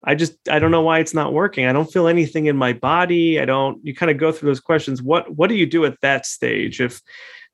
[0.04, 1.66] i just i don't know why it's not working.
[1.66, 3.40] I don't feel anything in my body.
[3.40, 5.02] I don't you kind of go through those questions.
[5.02, 7.02] What what do you do at that stage if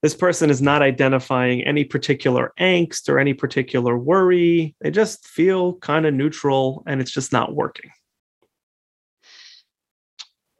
[0.03, 4.75] this person is not identifying any particular angst or any particular worry?
[4.81, 7.91] They just feel kind of neutral and it's just not working.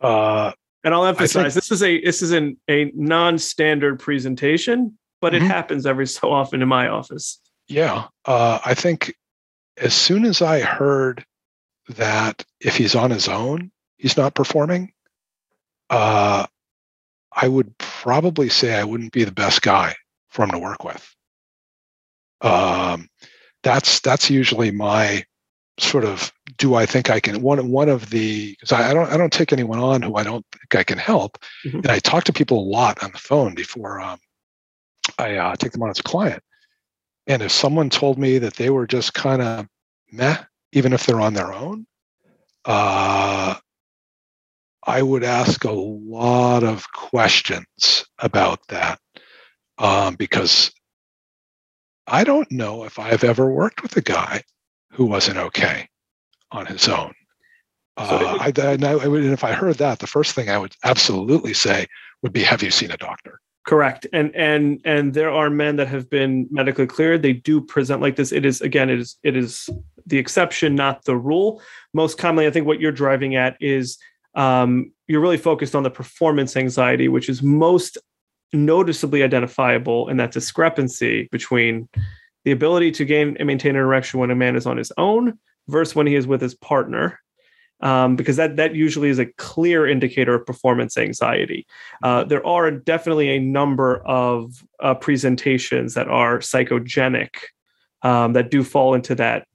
[0.02, 0.52] Uh
[0.84, 5.46] and I'll emphasize think, this is a this is an, a non-standard presentation, but mm-hmm.
[5.46, 7.40] it happens every so often in my office.
[7.68, 9.16] Yeah, uh, I think
[9.78, 11.26] as soon as I heard
[11.90, 14.92] that if he's on his own, he's not performing,
[15.90, 16.46] uh,
[17.32, 19.96] I would probably say I wouldn't be the best guy
[20.30, 21.16] for him to work with.
[22.42, 23.10] Um,
[23.64, 25.24] that's that's usually my
[25.80, 29.12] sort of do I think I can one one of the because I, I, don't
[29.12, 31.78] I don't take anyone on who I don't think I can help, mm-hmm.
[31.78, 34.20] and I talk to people a lot on the phone before um,
[35.18, 36.44] I uh, take them on as a client.
[37.28, 39.68] And if someone told me that they were just kind of
[40.12, 40.38] meh,
[40.72, 41.86] even if they're on their own,
[42.66, 43.56] uh,
[44.86, 49.00] I would ask a lot of questions about that
[49.78, 50.72] um, because
[52.08, 54.44] I don't know if I've ever worked with a guy
[54.98, 55.88] who wasn't okay
[56.52, 57.14] on his own.
[57.98, 61.54] Uh, I, and, I, and if I heard that, the first thing I would absolutely
[61.54, 61.86] say
[62.24, 65.88] would be, "Have you seen a doctor?" Correct, and and and there are men that
[65.88, 67.22] have been medically cleared.
[67.22, 68.32] They do present like this.
[68.32, 69.70] It is again, it is it is
[70.08, 71.62] the exception, not the rule.
[71.94, 74.00] Most commonly, I think what you're driving at is
[74.34, 78.00] um, you're really focused on the performance anxiety, which is most
[78.52, 81.88] noticeably identifiable in that discrepancy between
[82.48, 85.38] the ability to gain and maintain an erection when a man is on his own
[85.68, 87.20] versus when he is with his partner.
[87.82, 91.68] Um, because that that usually is a clear indicator of performance anxiety.
[92.02, 97.32] Uh, there are definitely a number of uh, presentations that are psychogenic
[98.02, 99.46] um, that do fall into that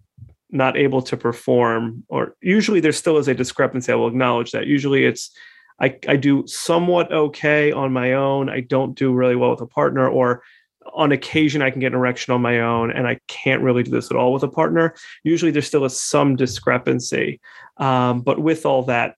[0.51, 3.91] not able to perform, or usually there still is a discrepancy.
[3.91, 4.67] I will acknowledge that.
[4.67, 5.35] Usually it's
[5.81, 8.51] I, I do somewhat okay on my own.
[8.51, 10.43] I don't do really well with a partner, or
[10.95, 13.91] on occasion I can get an erection on my own and I can't really do
[13.91, 14.95] this at all with a partner.
[15.25, 17.41] Usually there still is some discrepancy.
[17.77, 19.17] Um, but with all that,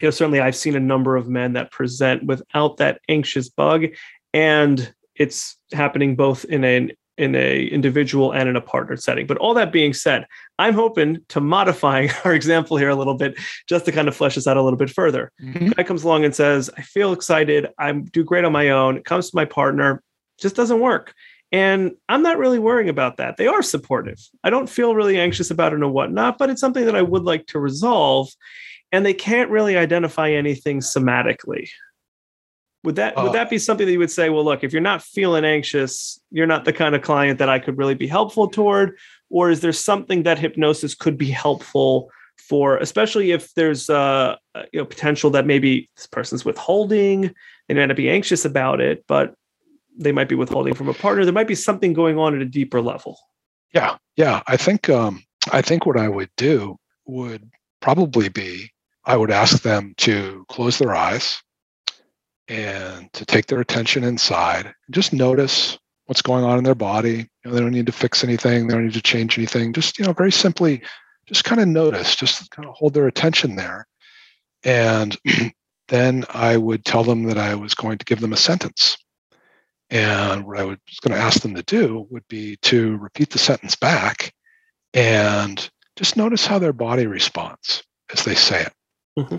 [0.00, 3.86] you know, certainly I've seen a number of men that present without that anxious bug
[4.32, 9.26] and it's happening both in an in a individual and in a partnered setting.
[9.26, 10.26] But all that being said,
[10.58, 13.38] I'm hoping to modify our example here a little bit
[13.68, 15.30] just to kind of flesh this out a little bit further.
[15.42, 15.68] Mm-hmm.
[15.70, 17.68] Guy comes along and says, I feel excited.
[17.78, 18.96] I do great on my own.
[18.96, 20.02] It comes to my partner,
[20.40, 21.14] just doesn't work.
[21.52, 23.36] And I'm not really worrying about that.
[23.36, 24.18] They are supportive.
[24.44, 27.24] I don't feel really anxious about it or whatnot, but it's something that I would
[27.24, 28.28] like to resolve.
[28.92, 31.68] And they can't really identify anything somatically.
[32.84, 34.80] Would that uh, would that be something that you would say, well, look, if you're
[34.80, 38.48] not feeling anxious, you're not the kind of client that I could really be helpful
[38.48, 38.96] toward?
[39.28, 44.36] Or is there something that hypnosis could be helpful for, especially if there's uh,
[44.72, 47.34] you know potential that maybe this person's withholding, and
[47.68, 49.34] they might not be anxious about it, but
[49.98, 51.24] they might be withholding from a partner.
[51.24, 53.18] There might be something going on at a deeper level.
[53.74, 54.42] Yeah, yeah.
[54.46, 55.22] I think um,
[55.52, 56.76] I think what I would do
[57.06, 58.70] would probably be
[59.04, 61.42] I would ask them to close their eyes
[62.48, 67.28] and to take their attention inside and just notice what's going on in their body.
[67.44, 68.66] You know, they don't need to fix anything.
[68.66, 69.72] They don't need to change anything.
[69.72, 70.82] Just you know, very simply,
[71.26, 72.16] just kind of notice.
[72.16, 73.86] Just kind of hold their attention there,
[74.64, 75.16] and
[75.88, 78.96] then I would tell them that I was going to give them a sentence
[79.90, 83.38] and what I was going to ask them to do would be to repeat the
[83.38, 84.32] sentence back
[84.94, 87.82] and just notice how their body responds
[88.12, 88.72] as they say it.
[89.18, 89.36] Mm-hmm.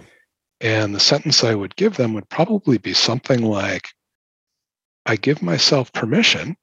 [0.60, 3.88] And the sentence I would give them would probably be something like
[5.06, 6.56] I give myself permission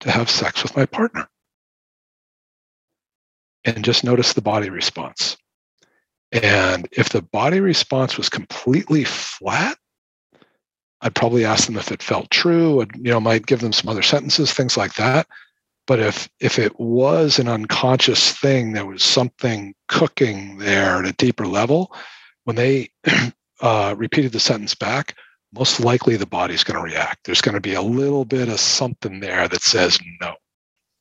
[0.00, 1.28] to have sex with my partner.
[3.64, 5.36] And just notice the body response.
[6.30, 9.78] And if the body response was completely flat,
[11.00, 12.80] I'd probably ask them if it felt true.
[12.80, 15.26] I'd, you know, might give them some other sentences, things like that.
[15.86, 21.12] But if if it was an unconscious thing, there was something cooking there at a
[21.14, 21.94] deeper level.
[22.44, 22.90] When they
[23.60, 25.16] uh, repeated the sentence back,
[25.54, 27.24] most likely the body's going to react.
[27.24, 30.34] There's going to be a little bit of something there that says no,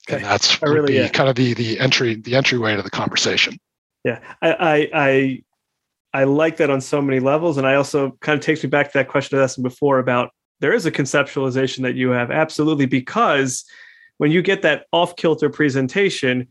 [0.07, 0.17] okay.
[0.17, 1.09] and that's really, yeah.
[1.09, 3.59] kind of the the entry the entryway to the conversation.
[4.05, 5.43] Yeah, I, I, I
[6.13, 7.57] I like that on so many levels.
[7.57, 10.31] And I also kind of takes me back to that question I asked before about
[10.59, 13.63] there is a conceptualization that you have absolutely because
[14.17, 16.47] when you get that off kilter presentation,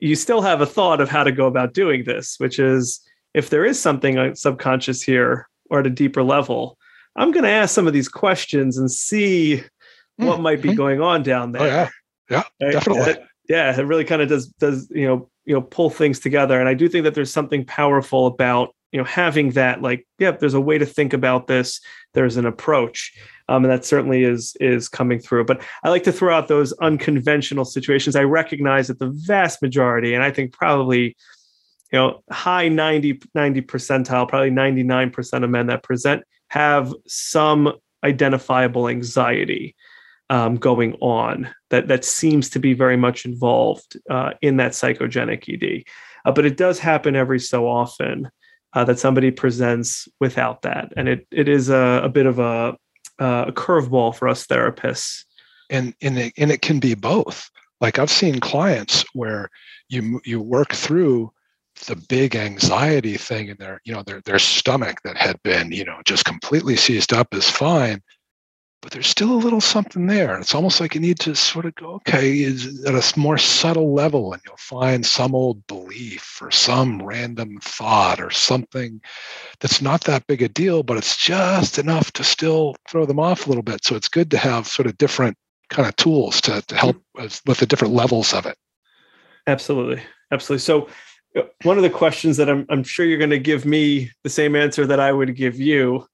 [0.00, 3.00] you still have a thought of how to go about doing this, which is
[3.32, 6.78] if there is something uh, subconscious here or at a deeper level,
[7.16, 10.26] I'm going to ask some of these questions and see mm-hmm.
[10.26, 11.62] what might be going on down there.
[11.62, 11.88] Oh,
[12.30, 13.24] yeah, yeah, definitely.
[13.48, 16.68] yeah, it really kind of does does you know you know pull things together, and
[16.68, 20.54] I do think that there's something powerful about you know having that like yep there's
[20.54, 21.80] a way to think about this.
[22.14, 23.12] There's an approach
[23.48, 25.44] um, and that certainly is is coming through.
[25.46, 28.14] But i like to throw out those unconventional situations.
[28.14, 31.16] I recognize that the vast majority and i think probably
[31.92, 37.72] you know high 90 90 percentile probably 99% of men that present have some
[38.04, 39.74] identifiable anxiety
[40.30, 45.42] um, going on that that seems to be very much involved uh, in that psychogenic
[45.52, 45.82] ed
[46.24, 48.30] uh, but it does happen every so often
[48.74, 52.76] uh, that somebody presents without that, and it it is a, a bit of a
[53.18, 55.24] a curveball for us therapists.
[55.70, 57.50] And and it, and it can be both.
[57.80, 59.50] Like I've seen clients where
[59.88, 61.32] you you work through
[61.86, 65.84] the big anxiety thing in their you know their their stomach that had been you
[65.84, 68.00] know just completely seized up is fine
[68.84, 70.38] but there's still a little something there.
[70.38, 73.94] It's almost like you need to sort of go, okay, is at a more subtle
[73.94, 79.00] level, and you'll find some old belief or some random thought or something
[79.60, 83.46] that's not that big a deal, but it's just enough to still throw them off
[83.46, 83.82] a little bit.
[83.82, 85.38] So it's good to have sort of different
[85.70, 88.58] kind of tools to, to help with the different levels of it.
[89.46, 90.02] Absolutely.
[90.30, 90.60] Absolutely.
[90.60, 90.88] So
[91.38, 94.30] uh, one of the questions that I'm, I'm sure you're going to give me the
[94.30, 96.06] same answer that I would give you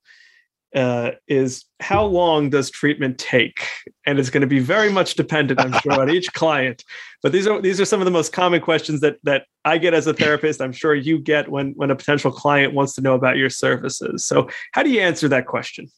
[0.74, 3.66] uh, is how long does treatment take?
[4.06, 6.84] And it's going to be very much dependent, I'm sure, on each client.
[7.22, 9.94] But these are these are some of the most common questions that that I get
[9.94, 10.60] as a therapist.
[10.60, 14.24] I'm sure you get when when a potential client wants to know about your services.
[14.24, 15.88] So, how do you answer that question?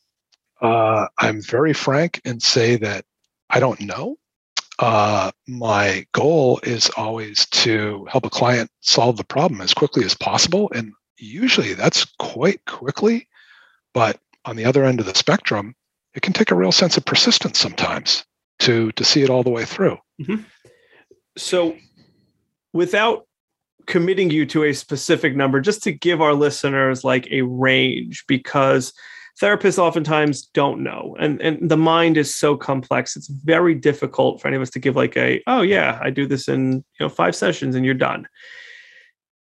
[0.61, 3.05] Uh, I'm very frank and say that
[3.51, 4.17] I don't know.
[4.79, 10.15] Uh, my goal is always to help a client solve the problem as quickly as
[10.15, 13.29] possible, and usually that's quite quickly.
[13.93, 15.75] But on the other end of the spectrum,
[16.15, 18.25] it can take a real sense of persistence sometimes
[18.61, 19.99] to to see it all the way through.
[20.21, 20.43] Mm-hmm.
[21.37, 21.77] So,
[22.73, 23.27] without
[23.87, 28.93] committing you to a specific number, just to give our listeners like a range, because
[29.41, 33.17] therapists oftentimes don't know, and and the mind is so complex.
[33.17, 36.27] It's very difficult for any of us to give like a oh yeah, I do
[36.27, 38.27] this in you know five sessions and you're done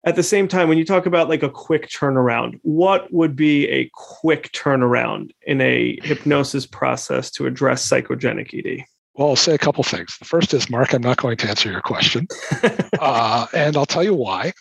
[0.06, 3.68] at the same time when you talk about like a quick turnaround what would be
[3.68, 8.84] a quick turnaround in a hypnosis process to address psychogenic ed
[9.14, 10.16] Well, I'll say a couple things.
[10.18, 12.28] The first is, Mark, I'm not going to answer your question,
[13.00, 14.52] uh, and I'll tell you why.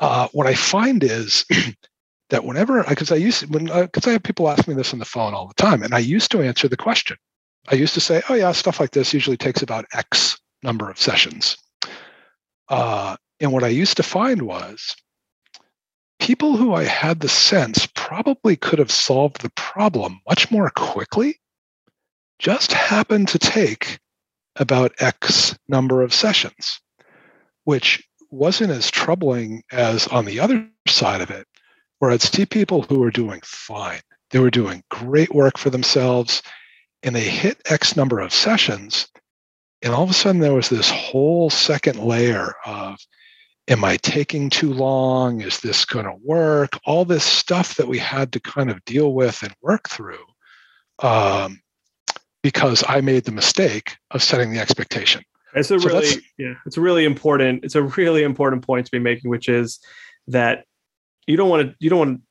[0.00, 1.44] Uh, what I find is
[2.30, 4.92] that whenever, I because I used when because uh, I have people ask me this
[4.92, 7.16] on the phone all the time, and I used to answer the question.
[7.70, 10.98] I used to say, "Oh yeah, stuff like this usually takes about X number of
[10.98, 11.56] sessions."
[12.68, 14.96] Uh, and what I used to find was
[16.18, 21.40] people who I had the sense probably could have solved the problem much more quickly
[22.38, 23.98] just happened to take
[24.56, 26.80] about X number of sessions,
[27.64, 31.46] which wasn't as troubling as on the other side of it,
[31.98, 34.00] where I'd see people who were doing fine.
[34.30, 36.42] They were doing great work for themselves
[37.02, 39.08] and they hit X number of sessions.
[39.82, 42.98] And all of a sudden, there was this whole second layer of
[43.68, 45.42] am I taking too long?
[45.42, 46.70] Is this going to work?
[46.84, 50.24] All this stuff that we had to kind of deal with and work through
[51.00, 51.60] um,
[52.42, 55.22] because I made the mistake of setting the expectation.
[55.54, 58.92] It's a so really, yeah, it's a really important, it's a really important point to
[58.92, 59.78] be making, which is
[60.28, 60.64] that
[61.26, 62.22] you don't want to, you don't want to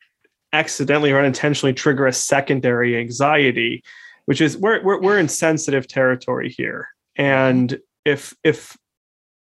[0.53, 3.83] accidentally or unintentionally trigger a secondary anxiety,
[4.25, 6.87] which is we're, we're, we're in sensitive territory here.
[7.15, 8.77] And if, if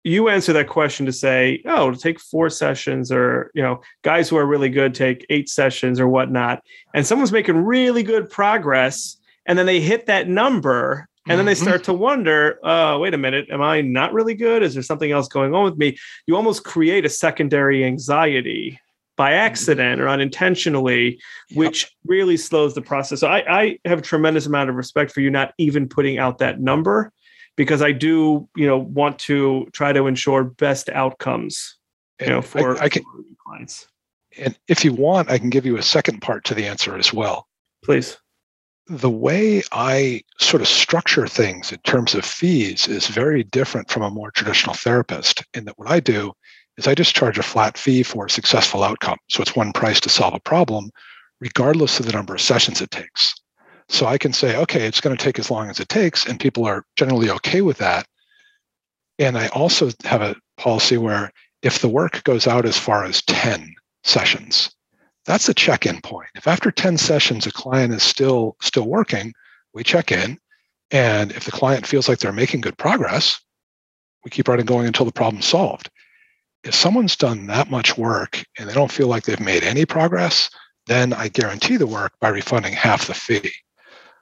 [0.06, 4.38] you answer that question to say, oh, take four sessions, or you know, guys who
[4.38, 9.58] are really good take eight sessions or whatnot, and someone's making really good progress, and
[9.58, 11.64] then they hit that number, and then they mm-hmm.
[11.64, 14.62] start to wonder, uh, wait a minute, am I not really good?
[14.62, 15.98] Is there something else going on with me?
[16.28, 18.80] You almost create a secondary anxiety
[19.18, 21.20] by accident or unintentionally,
[21.56, 21.92] which yep.
[22.06, 23.22] really slows the process.
[23.22, 26.38] So I, I have a tremendous amount of respect for you not even putting out
[26.40, 27.12] that number
[27.56, 31.78] because I do, you know, want to try to ensure best outcomes,
[32.20, 33.88] you know, for, I, I can, for clients.
[34.38, 37.14] And if you want, I can give you a second part to the answer as
[37.14, 37.48] well.
[37.84, 38.18] Please.
[38.88, 44.04] The way I sort of structure things in terms of fees is very different from
[44.04, 45.44] a more traditional therapist.
[45.54, 46.34] In that, what I do
[46.78, 49.18] is I just charge a flat fee for a successful outcome.
[49.30, 50.92] So it's one price to solve a problem,
[51.40, 53.34] regardless of the number of sessions it takes.
[53.90, 56.40] So I can say, okay, it's going to take as long as it takes, and
[56.40, 58.08] people are generally okay with that.
[59.20, 61.32] And I also have a policy where
[61.62, 63.74] if the work goes out as far as 10
[64.04, 64.72] sessions,
[65.26, 66.30] that's a check-in point.
[66.36, 69.34] If after 10 sessions a client is still still working,
[69.74, 70.38] we check in.
[70.92, 73.40] And if the client feels like they're making good progress,
[74.24, 75.90] we keep right on going until the problem's solved.
[76.64, 80.50] If someone's done that much work and they don't feel like they've made any progress,
[80.88, 83.52] then I guarantee the work by refunding half the fee.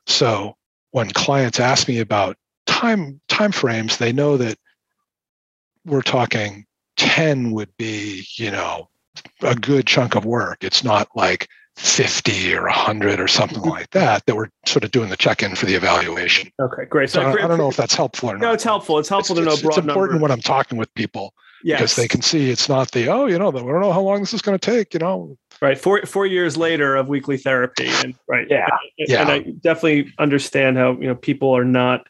[0.08, 0.56] So
[0.91, 4.58] when clients ask me about time time frames, they know that
[5.86, 6.66] we're talking
[6.97, 8.89] 10 would be, you know,
[9.41, 10.64] a good chunk of work.
[10.64, 13.70] It's not like 50 or 100 or something mm-hmm.
[13.70, 16.51] like that that we're sort of doing the check-in for the evaluation.
[16.62, 17.10] Okay great.
[17.10, 18.41] So, so I, I, don't know if that's helpful or not.
[18.41, 18.99] no it's helpful.
[18.99, 21.34] It's helpful it's, to know it's, it's important when i'm talking with people
[21.64, 21.80] yes.
[21.80, 24.20] because they can see it's not the oh you know we don't know how long
[24.20, 27.88] this is going to take you know right four four years later of weekly therapy
[28.03, 28.68] and right yeah
[28.99, 32.07] and, yeah and i definitely understand how you know people are not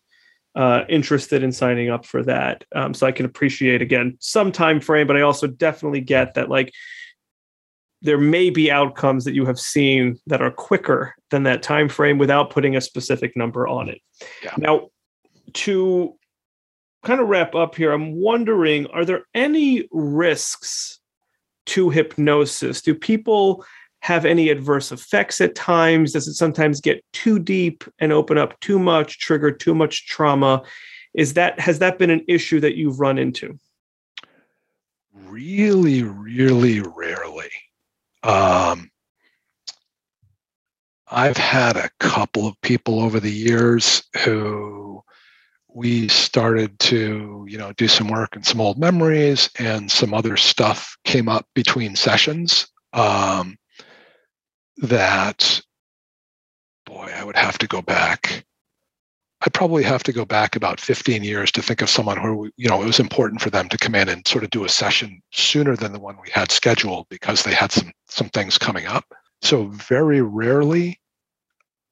[0.56, 4.80] uh, interested in signing up for that um, so i can appreciate again some time
[4.80, 6.72] frame but i also definitely get that like
[8.04, 12.18] there may be outcomes that you have seen that are quicker than that time frame
[12.18, 14.00] without putting a specific number on it
[14.44, 14.54] yeah.
[14.58, 14.90] now
[15.54, 16.16] to
[17.04, 21.00] kind of wrap up here i'm wondering are there any risks
[21.66, 22.82] to hypnosis?
[22.82, 23.66] Do people
[24.02, 26.12] have any adverse effects at times?
[26.12, 30.64] Does it sometimes get too deep and open up too much, trigger too much trauma?
[31.14, 33.58] Is that has that been an issue that you've run into?
[35.14, 37.52] Really, really rarely.
[38.24, 38.90] Um,
[41.08, 45.04] I've had a couple of people over the years who
[45.74, 50.38] we started to you know do some work and some old memories and some other
[50.38, 53.58] stuff came up between sessions um,
[54.78, 55.62] that
[56.86, 58.46] boy i would have to go back.
[59.46, 62.70] I'd probably have to go back about 15 years to think of someone who you
[62.70, 65.22] know it was important for them to come in and sort of do a session
[65.32, 69.06] sooner than the one we had scheduled because they had some some things coming up.
[69.42, 71.00] So very rarely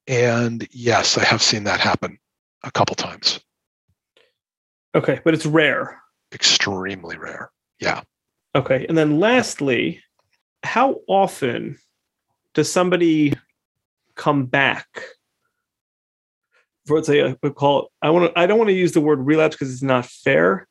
[0.08, 2.18] and yes i have seen that happen
[2.64, 3.40] a couple times
[4.94, 6.02] Okay, but it's rare.
[6.34, 7.52] Extremely rare.
[7.80, 8.02] Yeah.
[8.56, 8.86] Okay.
[8.88, 10.02] And then lastly,
[10.64, 11.78] how often
[12.54, 13.34] does somebody
[14.16, 14.88] come back?
[16.86, 19.02] For let's say I call it, I want to I don't want to use the
[19.02, 20.68] word relapse because it's not fair.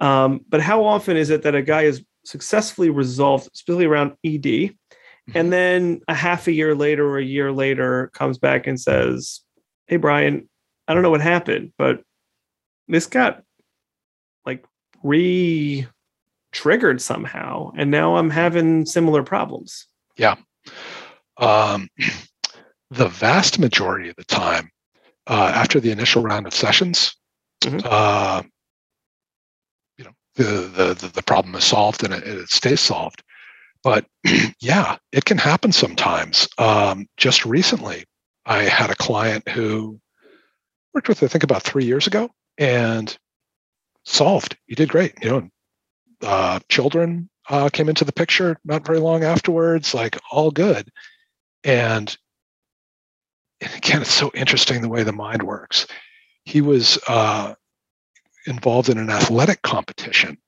[0.00, 4.42] Um, but how often is it that a guy is successfully resolved, especially around ED,
[4.42, 5.32] mm-hmm.
[5.34, 9.42] and then a half a year later or a year later comes back and says,
[9.86, 10.48] Hey Brian,
[10.88, 12.02] I don't know what happened, but
[12.88, 13.42] this got
[14.46, 14.64] like
[15.02, 15.86] re
[16.52, 19.86] triggered somehow, and now I'm having similar problems.
[20.16, 20.36] Yeah.
[21.36, 21.88] Um,
[22.90, 24.70] the vast majority of the time,
[25.26, 27.14] uh, after the initial round of sessions,
[27.62, 27.78] mm-hmm.
[27.84, 28.42] uh,
[29.96, 33.22] you know, the, the, the the problem is solved and it, it stays solved.
[33.82, 34.06] But
[34.60, 36.48] yeah, it can happen sometimes.
[36.58, 38.04] Um, just recently,
[38.44, 40.00] I had a client who
[40.92, 43.16] worked with, I think, about three years ago, and
[44.04, 44.56] solved.
[44.66, 45.14] He did great.
[45.22, 45.50] You know,
[46.22, 50.90] uh, children uh, came into the picture not very long afterwards, like all good.
[51.64, 52.16] And,
[53.60, 55.86] and again, it's so interesting the way the mind works.
[56.44, 57.54] He was uh,
[58.46, 60.38] involved in an athletic competition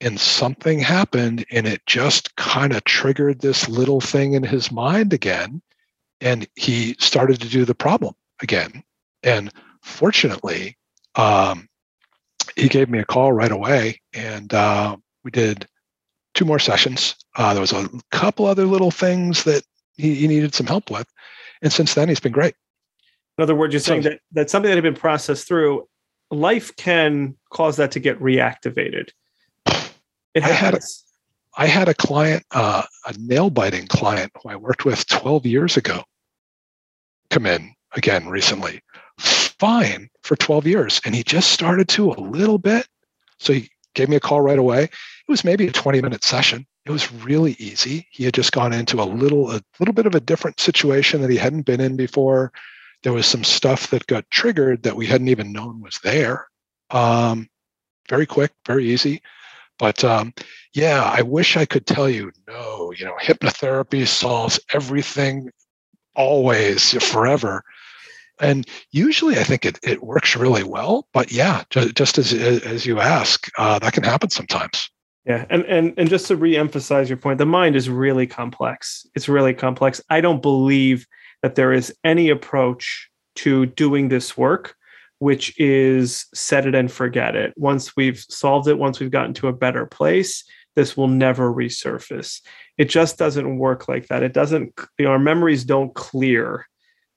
[0.00, 5.12] and something happened and it just kind of triggered this little thing in his mind
[5.12, 5.62] again
[6.20, 8.82] and he started to do the problem again
[9.22, 9.50] and
[9.82, 10.76] fortunately
[11.14, 11.68] um,
[12.54, 15.66] he gave me a call right away and uh, we did
[16.34, 17.16] two more sessions.
[17.36, 19.62] Uh, there was a couple other little things that
[19.96, 21.06] he, he, needed some help with
[21.62, 22.54] and since then he's been great.
[23.38, 25.88] In other words you're so, saying that that's something that had been processed through
[26.30, 29.10] life can cause that to get reactivated.
[30.34, 30.80] It I had a,
[31.56, 35.76] I had a client, uh, a nail biting client who I worked with 12 years
[35.76, 36.04] ago,
[37.30, 38.82] come in again recently.
[39.58, 41.00] Fine for 12 years.
[41.04, 42.86] And he just started to a little bit.
[43.38, 44.84] So he gave me a call right away.
[44.84, 44.90] It
[45.28, 46.66] was maybe a 20 minute session.
[46.84, 48.06] It was really easy.
[48.12, 51.30] He had just gone into a little, a little bit of a different situation that
[51.30, 52.52] he hadn't been in before.
[53.02, 56.46] There was some stuff that got triggered that we hadn't even known was there.
[56.90, 57.48] Um,
[58.08, 59.22] very quick, very easy.
[59.78, 60.32] But um,
[60.74, 65.50] yeah, I wish I could tell you, no, you know, hypnotherapy solves everything
[66.14, 67.62] always, forever.
[68.40, 71.08] And usually I think it, it works really well.
[71.12, 74.90] But yeah, just, just as, as you ask, uh, that can happen sometimes.
[75.24, 79.04] Yeah, and and and just to re-emphasize your point, the mind is really complex.
[79.16, 80.00] It's really complex.
[80.08, 81.04] I don't believe
[81.42, 84.76] that there is any approach to doing this work
[85.18, 87.54] which is set it and forget it.
[87.56, 92.42] Once we've solved it, once we've gotten to a better place, this will never resurface.
[92.76, 94.22] It just doesn't work like that.
[94.22, 96.66] It doesn't, you know, our memories don't clear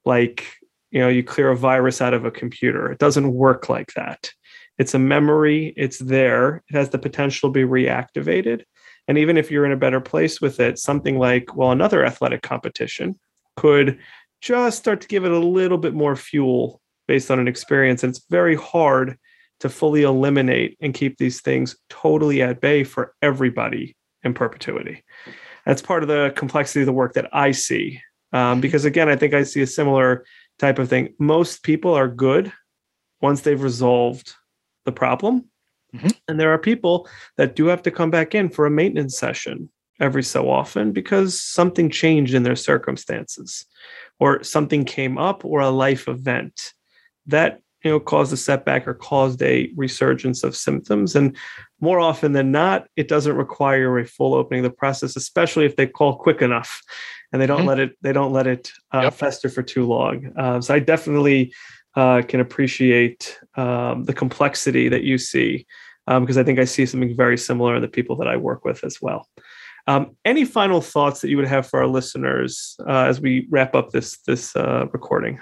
[0.06, 0.46] like,
[0.92, 2.92] you know, you clear a virus out of a computer.
[2.92, 4.32] It doesn't work like that.
[4.78, 8.64] It's a memory, it's there, it has the potential to be reactivated.
[9.08, 12.42] And even if you're in a better place with it, something like, well, another athletic
[12.42, 13.20] competition
[13.58, 14.00] could
[14.42, 18.04] just start to give it a little bit more fuel based on an experience.
[18.04, 19.18] And it's very hard
[19.60, 25.04] to fully eliminate and keep these things totally at bay for everybody in perpetuity.
[25.66, 28.02] That's part of the complexity of the work that I see.
[28.32, 28.62] Um, mm-hmm.
[28.62, 30.24] because again, I think I see a similar
[30.60, 31.14] type of thing.
[31.18, 32.52] Most people are good
[33.22, 34.34] once they've resolved
[34.86, 35.46] the problem.
[35.96, 36.10] Mm-hmm.
[36.28, 37.08] And there are people
[37.38, 41.42] that do have to come back in for a maintenance session every so often because
[41.42, 43.66] something changed in their circumstances
[44.20, 46.74] or something came up or a life event
[47.26, 51.36] that you know caused a setback or caused a resurgence of symptoms and
[51.82, 55.76] more often than not it doesn't require a full opening of the process especially if
[55.76, 56.82] they call quick enough
[57.32, 57.70] and they don't mm-hmm.
[57.70, 59.14] let it they don't let it uh, yep.
[59.14, 61.54] fester for too long uh, so i definitely
[61.96, 65.66] uh, can appreciate um, the complexity that you see
[66.06, 68.66] because um, i think i see something very similar in the people that i work
[68.66, 69.28] with as well
[69.88, 73.76] um, any final thoughts that you would have for our listeners uh, as we wrap
[73.76, 75.40] up this this uh, recording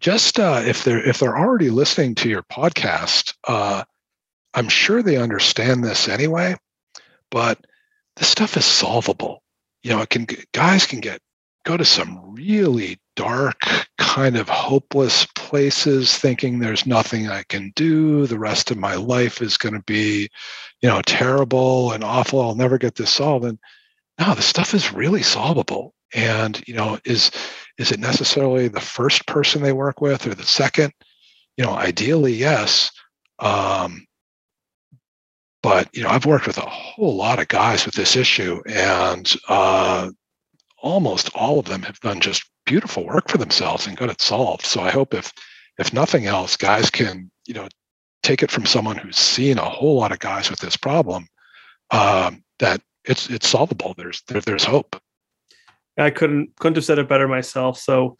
[0.00, 3.84] just uh, if they're if they're already listening to your podcast, uh,
[4.54, 6.56] I'm sure they understand this anyway.
[7.30, 7.58] But
[8.16, 9.42] this stuff is solvable.
[9.82, 11.20] You know, it can guys can get
[11.68, 13.60] go to some really dark,
[13.98, 18.26] kind of hopeless places, thinking there's nothing I can do.
[18.26, 20.30] The rest of my life is going to be,
[20.80, 22.40] you know, terrible and awful.
[22.40, 23.44] I'll never get this solved.
[23.44, 23.58] And
[24.18, 25.92] no, the stuff is really solvable.
[26.14, 27.30] And you know, is
[27.76, 30.94] is it necessarily the first person they work with or the second?
[31.58, 32.90] You know, ideally, yes.
[33.40, 34.06] Um,
[35.62, 39.30] but you know, I've worked with a whole lot of guys with this issue, and
[39.50, 40.08] uh,
[40.80, 44.64] almost all of them have done just beautiful work for themselves and got it solved.
[44.64, 45.32] So I hope if
[45.78, 47.68] if nothing else, guys can you know
[48.22, 51.26] take it from someone who's seen a whole lot of guys with this problem
[51.90, 53.94] um, that it's it's solvable.
[53.96, 55.00] There's there, there's hope.
[55.96, 57.78] I couldn't couldn't have said it better myself.
[57.78, 58.16] So,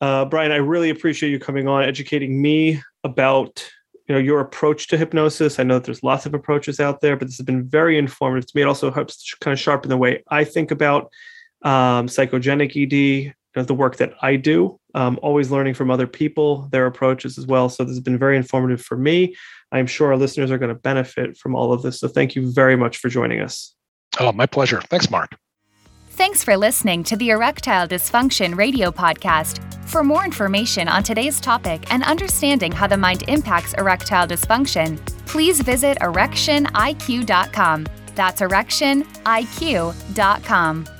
[0.00, 3.70] uh, Brian, I really appreciate you coming on, educating me about
[4.08, 5.58] you know your approach to hypnosis.
[5.58, 8.46] I know that there's lots of approaches out there, but this has been very informative
[8.48, 8.62] to me.
[8.62, 11.10] It also helps to kind of sharpen the way I think about
[11.62, 14.78] um, psychogenic ED, you know, the work that I do.
[14.94, 17.68] Um, always learning from other people, their approaches as well.
[17.68, 19.36] So this has been very informative for me.
[19.72, 22.00] I'm sure our listeners are going to benefit from all of this.
[22.00, 23.74] So thank you very much for joining us.
[24.18, 24.80] Oh, my pleasure.
[24.90, 25.36] Thanks, Mark.
[26.10, 29.62] Thanks for listening to the Erectile Dysfunction Radio Podcast.
[29.88, 35.62] For more information on today's topic and understanding how the mind impacts erectile dysfunction, please
[35.62, 37.86] visit erectioniq.com.
[38.14, 40.99] That's erectioniq.com.